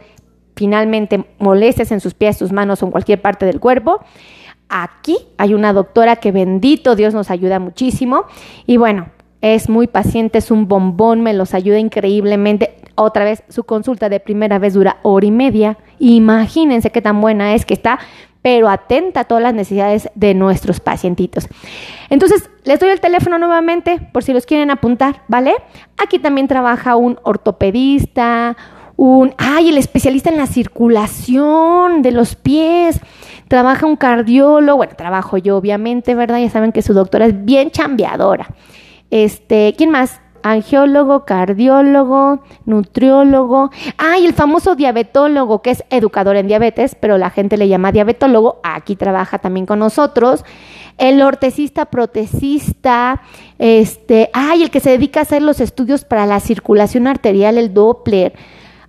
finalmente 0.56 1.26
molestias 1.40 1.92
en 1.92 2.02
sus 2.02 2.14
pies, 2.14 2.38
sus 2.38 2.52
manos 2.52 2.84
o 2.84 2.86
en 2.86 2.92
cualquier 2.92 3.20
parte 3.20 3.48
del 3.48 3.60
cuerpo. 3.60 4.04
Aquí 4.70 5.18
hay 5.38 5.56
una 5.56 5.74
doctora 5.74 6.18
que 6.18 6.32
bendito 6.32 6.96
Dios 6.96 7.16
nos 7.16 7.32
ayuda 7.32 7.58
muchísimo. 7.60 8.26
Y 8.68 8.78
bueno, 8.78 9.10
es 9.42 9.70
muy 9.70 9.88
paciente, 9.88 10.38
es 10.38 10.52
un 10.52 10.68
bombón, 10.68 11.22
me 11.22 11.34
los 11.34 11.56
ayuda 11.56 11.80
increíblemente. 11.80 12.81
Otra 12.96 13.24
vez, 13.24 13.44
su 13.50 13.64
consulta 13.64 14.10
de 14.10 14.20
primera 14.20 14.60
vez 14.60 14.74
dura 14.74 14.98
hora 15.04 15.26
y 15.26 15.32
media. 15.32 15.78
Imagínense 16.00 16.92
qué 16.92 17.02
tan 17.02 17.22
buena 17.22 17.56
es 17.56 17.66
que 17.66 17.74
está, 17.74 18.00
pero 18.42 18.70
atenta 18.70 19.22
a 19.22 19.24
todas 19.26 19.44
las 19.44 19.54
necesidades 19.54 20.10
de 20.16 20.34
nuestros 20.34 20.80
pacientitos. 20.80 21.48
Entonces, 22.10 22.50
les 22.64 22.80
doy 22.80 22.90
el 22.90 23.00
teléfono 23.00 23.38
nuevamente 23.38 24.00
por 24.12 24.24
si 24.24 24.34
los 24.34 24.46
quieren 24.46 24.72
apuntar, 24.72 25.22
¿vale? 25.28 25.54
Aquí 26.04 26.20
también 26.20 26.48
trabaja 26.48 26.96
un 26.96 27.20
ortopedista, 27.24 28.58
un, 28.98 29.34
ay, 29.38 29.70
el 29.70 29.78
especialista 29.78 30.30
en 30.30 30.38
la 30.38 30.48
circulación 30.48 32.02
de 32.02 32.12
los 32.12 32.36
pies, 32.36 33.00
trabaja 33.48 33.86
un 33.86 33.96
cardiólogo, 33.96 34.78
bueno, 34.78 34.94
trabajo 34.96 35.38
yo 35.38 35.58
obviamente, 35.58 36.16
¿verdad? 36.16 36.40
Ya 36.40 36.50
saben 36.50 36.72
que 36.72 36.82
su 36.82 36.94
doctora 36.94 37.26
es 37.26 37.46
bien 37.46 37.72
chambeadora. 37.72 38.48
Este, 39.10 39.76
¿quién 39.78 39.90
más? 39.90 40.21
Angiólogo, 40.44 41.26
cardiólogo, 41.26 42.40
nutriólogo. 42.66 43.72
Ah, 43.98 44.18
y 44.20 44.26
el 44.26 44.34
famoso 44.34 44.76
diabetólogo, 44.76 45.62
que 45.62 45.72
es 45.72 45.84
educador 45.90 46.36
en 46.36 46.48
diabetes, 46.48 46.96
pero 47.00 47.18
la 47.18 47.30
gente 47.30 47.58
le 47.58 47.68
llama 47.68 47.92
diabetólogo. 47.92 48.60
Aquí 48.64 48.96
trabaja 48.96 49.40
también 49.40 49.66
con 49.66 49.80
nosotros. 49.80 50.44
El 50.98 51.22
ortesista, 51.22 51.86
protesista. 51.86 53.22
Este, 53.60 54.30
ay, 54.34 54.64
el 54.64 54.70
que 54.70 54.80
se 54.80 54.92
dedica 54.92 55.22
a 55.22 55.24
hacer 55.24 55.42
los 55.42 55.60
estudios 55.60 56.06
para 56.06 56.26
la 56.26 56.40
circulación 56.40 57.08
arterial, 57.08 57.58
el 57.58 57.74
Doppler. 57.74 58.34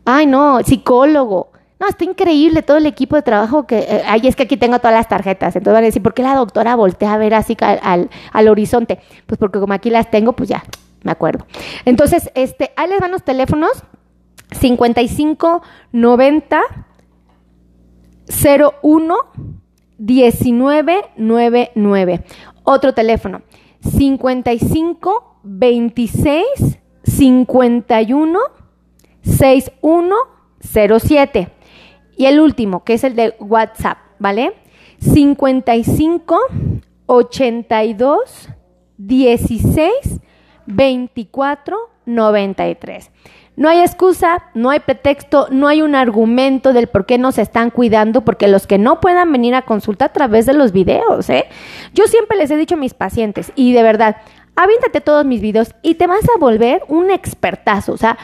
Ay, 0.04 0.26
no, 0.26 0.60
psicólogo. 0.62 1.52
No, 1.82 1.88
está 1.88 2.04
increíble 2.04 2.62
todo 2.62 2.76
el 2.76 2.86
equipo 2.86 3.16
de 3.16 3.22
trabajo 3.22 3.66
que... 3.66 3.80
Eh, 3.80 4.02
ay, 4.06 4.20
es 4.28 4.36
que 4.36 4.44
aquí 4.44 4.56
tengo 4.56 4.78
todas 4.78 4.94
las 4.94 5.08
tarjetas. 5.08 5.56
Entonces 5.56 5.74
van 5.74 5.82
a 5.82 5.86
decir, 5.86 6.00
¿por 6.00 6.14
qué 6.14 6.22
la 6.22 6.36
doctora 6.36 6.76
voltea 6.76 7.12
a 7.12 7.16
ver 7.16 7.34
así 7.34 7.56
al, 7.60 8.08
al, 8.32 8.48
horizonte? 8.48 9.00
Pues 9.26 9.36
porque 9.36 9.58
como 9.58 9.72
aquí 9.72 9.90
las 9.90 10.08
tengo, 10.08 10.32
pues 10.34 10.48
ya, 10.48 10.62
me 11.02 11.12
acuerdo. 11.12 11.46
Entonces, 11.84 12.30
este, 12.34 12.72
ahí 12.76 12.88
les 12.88 13.00
van 13.00 13.12
los 13.12 13.22
teléfonos. 13.22 13.84
55 14.52 15.62
90 15.92 16.60
01 18.82 19.16
1999. 19.98 22.24
Otro 22.64 22.94
teléfono. 22.94 23.42
55 23.80 25.40
26 25.42 26.44
51 27.04 28.38
6107. 29.22 31.48
Y 32.16 32.26
el 32.26 32.38
último, 32.40 32.84
que 32.84 32.94
es 32.94 33.04
el 33.04 33.14
de 33.16 33.34
WhatsApp, 33.40 33.98
¿vale? 34.18 34.54
55 35.00 36.38
82 37.06 38.48
16 38.98 39.90
24 40.66 41.90
93. 42.06 43.10
No 43.54 43.68
hay 43.68 43.80
excusa, 43.80 44.44
no 44.54 44.70
hay 44.70 44.80
pretexto, 44.80 45.48
no 45.50 45.68
hay 45.68 45.82
un 45.82 45.94
argumento 45.94 46.72
del 46.72 46.86
por 46.86 47.04
qué 47.04 47.18
no 47.18 47.32
se 47.32 47.42
están 47.42 47.70
cuidando, 47.70 48.22
porque 48.22 48.48
los 48.48 48.66
que 48.66 48.78
no 48.78 49.00
puedan 49.00 49.30
venir 49.30 49.54
a 49.54 49.62
consulta 49.62 50.06
a 50.06 50.12
través 50.12 50.46
de 50.46 50.54
los 50.54 50.72
videos, 50.72 51.28
¿eh? 51.28 51.44
Yo 51.92 52.06
siempre 52.06 52.38
les 52.38 52.50
he 52.50 52.56
dicho 52.56 52.76
a 52.76 52.78
mis 52.78 52.94
pacientes, 52.94 53.52
y 53.54 53.72
de 53.72 53.82
verdad, 53.82 54.16
avíntate 54.56 55.02
todos 55.02 55.26
mis 55.26 55.42
videos 55.42 55.74
y 55.82 55.96
te 55.96 56.06
vas 56.06 56.24
a 56.34 56.38
volver 56.38 56.82
un 56.88 57.10
expertazo. 57.10 57.92
O 57.92 57.98
sea, 57.98 58.16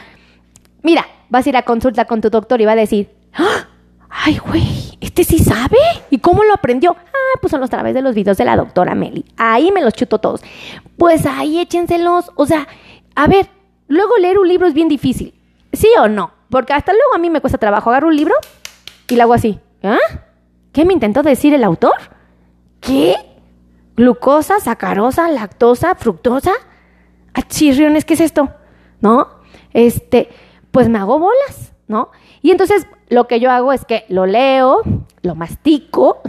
mira, 0.81 1.05
vas 1.29 1.45
a 1.45 1.49
ir 1.49 1.57
a 1.57 1.63
consulta 1.63 2.05
con 2.05 2.21
tu 2.21 2.31
doctor 2.31 2.59
y 2.59 2.65
va 2.65 2.71
a 2.71 2.77
decir, 2.77 3.09
¡Ah! 3.33 3.67
Ay, 4.09 4.37
güey, 4.37 4.97
este 5.01 5.23
sí 5.23 5.39
sabe. 5.39 5.77
¿Y 6.09 6.19
cómo 6.19 6.43
lo 6.43 6.53
aprendió? 6.53 6.95
Ah, 6.97 7.37
pues 7.41 7.51
son 7.51 7.61
los 7.61 7.69
través 7.69 7.93
de 7.93 8.01
los 8.01 8.15
videos 8.15 8.37
de 8.37 8.45
la 8.45 8.55
doctora 8.55 8.95
Meli. 8.95 9.25
Ahí 9.37 9.71
me 9.71 9.81
los 9.81 9.93
chuto 9.93 10.19
todos. 10.19 10.41
Pues 10.97 11.25
ahí 11.25 11.59
échenselos. 11.59 12.31
O 12.35 12.45
sea, 12.45 12.67
a 13.15 13.27
ver, 13.27 13.47
luego 13.87 14.17
leer 14.17 14.39
un 14.39 14.47
libro 14.47 14.67
es 14.67 14.73
bien 14.73 14.89
difícil. 14.89 15.33
¿Sí 15.71 15.87
o 16.01 16.07
no? 16.07 16.31
Porque 16.49 16.73
hasta 16.73 16.91
luego 16.91 17.15
a 17.15 17.19
mí 17.19 17.29
me 17.29 17.41
cuesta 17.41 17.57
trabajo. 17.57 17.89
Agarro 17.89 18.07
un 18.07 18.15
libro 18.15 18.35
y 19.07 19.15
lo 19.15 19.23
hago 19.23 19.33
así. 19.33 19.59
¿Ah? 19.83 19.97
¿Qué 20.71 20.85
me 20.85 20.93
intentó 20.93 21.23
decir 21.23 21.53
el 21.53 21.63
autor? 21.63 21.95
¿Qué? 22.81 23.15
¿Glucosa, 23.95 24.59
sacarosa, 24.59 25.29
lactosa, 25.29 25.95
fructosa? 25.95 26.51
Achirriones, 27.33 28.05
¿qué 28.05 28.15
es 28.15 28.21
esto? 28.21 28.49
¿No? 29.01 29.27
Este, 29.73 30.29
pues 30.71 30.89
me 30.89 30.97
hago 30.97 31.19
bolas, 31.19 31.73
¿no? 31.87 32.11
Y 32.41 32.51
entonces 32.51 32.87
lo 33.09 33.27
que 33.27 33.39
yo 33.39 33.51
hago 33.51 33.73
es 33.73 33.85
que 33.85 34.05
lo 34.07 34.25
leo, 34.25 34.81
lo 35.21 35.35
mastico, 35.35 36.21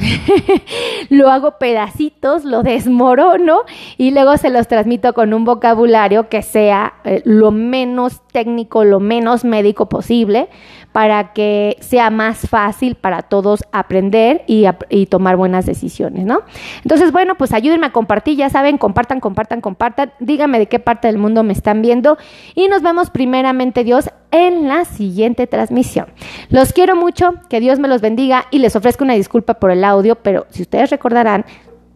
lo 1.11 1.31
hago 1.31 1.59
pedacitos, 1.59 2.45
lo 2.45 2.63
desmorono 2.63 3.61
y 3.99 4.11
luego 4.11 4.37
se 4.37 4.51
los 4.51 4.67
transmito 4.67 5.13
con 5.13 5.35
un 5.35 5.45
vocabulario 5.45 6.29
que 6.29 6.43
sea 6.43 6.95
eh, 7.05 7.23
lo 7.25 7.51
menos 7.51 8.23
técnico, 8.33 8.85
lo 8.85 8.99
menos 8.99 9.45
médico 9.45 9.89
posible 9.89 10.49
para 10.93 11.33
que 11.33 11.77
sea 11.81 12.11
más 12.11 12.49
fácil 12.49 12.97
para 12.97 13.23
todos 13.23 13.65
aprender 13.73 14.43
y, 14.47 14.67
tomar 15.07 15.37
buenas 15.37 15.67
decisiones, 15.67 16.25
¿no? 16.25 16.43
Entonces, 16.83 17.13
bueno, 17.13 17.37
pues 17.37 17.53
ayúdenme 17.53 17.87
a 17.87 17.93
compartir, 17.93 18.37
ya 18.37 18.51
saben, 18.51 18.79
compartan, 18.79 19.21
compartan, 19.21 19.61
compartan, 19.61 20.13
díganme 20.21 20.59
de 20.59 20.67
qué 20.67 20.79
parte 20.79 21.09
del 21.09 21.19
mundo 21.19 21.43
me 21.43 21.53
están 21.53 21.83
viendo 21.83 22.19
y 22.55 22.69
nos 22.69 22.83
vemos 22.83 23.11
primeramente 23.11 23.85
Dios 23.85 24.11
en 24.31 24.69
la 24.69 24.85
siguiente 24.85 25.47
transmisión. 25.47 26.07
Los 26.49 26.73
quiero 26.73 26.97
mucho, 26.97 27.35
que 27.49 27.61
Dios 27.61 27.79
me 27.79 27.89
los 27.89 28.01
bendiga 28.01 28.47
y 28.51 28.59
les 28.59 28.77
ofrezco 28.77 29.05
una 29.05 29.15
disculpa 29.15 29.55
por 29.55 29.71
el 29.71 29.85
audio, 29.85 30.17
pero 30.17 30.47
si 30.51 30.63
ustedes 30.63 30.91
recordarán, 30.91 31.45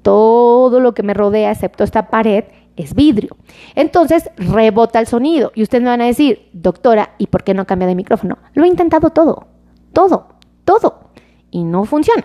todo 0.02 0.80
lo 0.80 0.92
que 0.92 1.02
me 1.02 1.14
rodea, 1.14 1.50
excepto 1.50 1.82
esta 1.82 2.08
pared, 2.08 2.44
es 2.76 2.94
vidrio. 2.94 3.36
Entonces 3.74 4.30
rebota 4.36 5.00
el 5.00 5.06
sonido 5.06 5.52
y 5.54 5.62
ustedes 5.62 5.82
me 5.82 5.90
van 5.90 6.00
a 6.00 6.06
decir, 6.06 6.48
doctora, 6.52 7.14
¿y 7.18 7.26
por 7.28 7.44
qué 7.44 7.54
no 7.54 7.66
cambia 7.66 7.88
de 7.88 7.94
micrófono? 7.94 8.38
Lo 8.54 8.64
he 8.64 8.68
intentado 8.68 9.10
todo, 9.10 9.46
todo, 9.92 10.28
todo 10.64 11.10
y 11.50 11.64
no 11.64 11.84
funciona. 11.84 12.24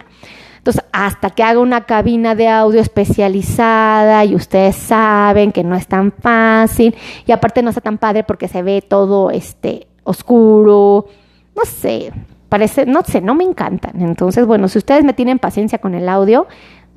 Entonces, 0.57 0.83
hasta 0.91 1.29
que 1.29 1.41
haga 1.41 1.59
una 1.59 1.85
cabina 1.85 2.35
de 2.35 2.49
audio 2.49 2.81
especializada 2.81 4.25
y 4.25 4.35
ustedes 4.35 4.75
saben 4.75 5.53
que 5.53 5.63
no 5.63 5.75
es 5.75 5.87
tan 5.87 6.11
fácil 6.11 6.95
y 7.25 7.31
aparte 7.31 7.61
no 7.63 7.69
está 7.69 7.81
tan 7.81 7.97
padre 7.97 8.23
porque 8.23 8.49
se 8.49 8.61
ve 8.61 8.81
todo 8.81 9.31
este 9.31 9.87
oscuro, 10.03 11.05
no 11.55 11.65
sé, 11.65 12.11
parece, 12.49 12.85
no 12.85 13.03
sé, 13.03 13.21
no 13.21 13.35
me 13.35 13.45
encantan. 13.45 14.01
Entonces, 14.01 14.45
bueno, 14.45 14.67
si 14.67 14.79
ustedes 14.79 15.03
me 15.05 15.13
tienen 15.13 15.39
paciencia 15.39 15.77
con 15.77 15.95
el 15.95 16.09
audio, 16.09 16.47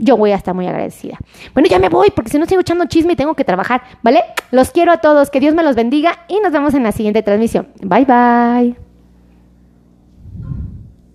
yo 0.02 0.16
voy 0.16 0.32
a 0.32 0.36
estar 0.36 0.54
muy 0.54 0.66
agradecida. 0.66 1.16
Bueno, 1.54 1.68
ya 1.68 1.78
me 1.78 1.88
voy 1.88 2.10
porque 2.10 2.30
si 2.30 2.38
no 2.38 2.46
sigo 2.46 2.60
echando 2.60 2.84
chisme 2.86 3.12
y 3.12 3.16
tengo 3.16 3.34
que 3.34 3.44
trabajar, 3.44 3.82
¿vale? 4.02 4.22
Los 4.50 4.70
quiero 4.70 4.92
a 4.92 4.98
todos, 4.98 5.30
que 5.30 5.40
Dios 5.40 5.54
me 5.54 5.62
los 5.62 5.76
bendiga 5.76 6.24
y 6.28 6.40
nos 6.40 6.52
vemos 6.52 6.74
en 6.74 6.82
la 6.82 6.92
siguiente 6.92 7.22
transmisión. 7.22 7.68
Bye 7.80 8.04
bye. 8.04 8.81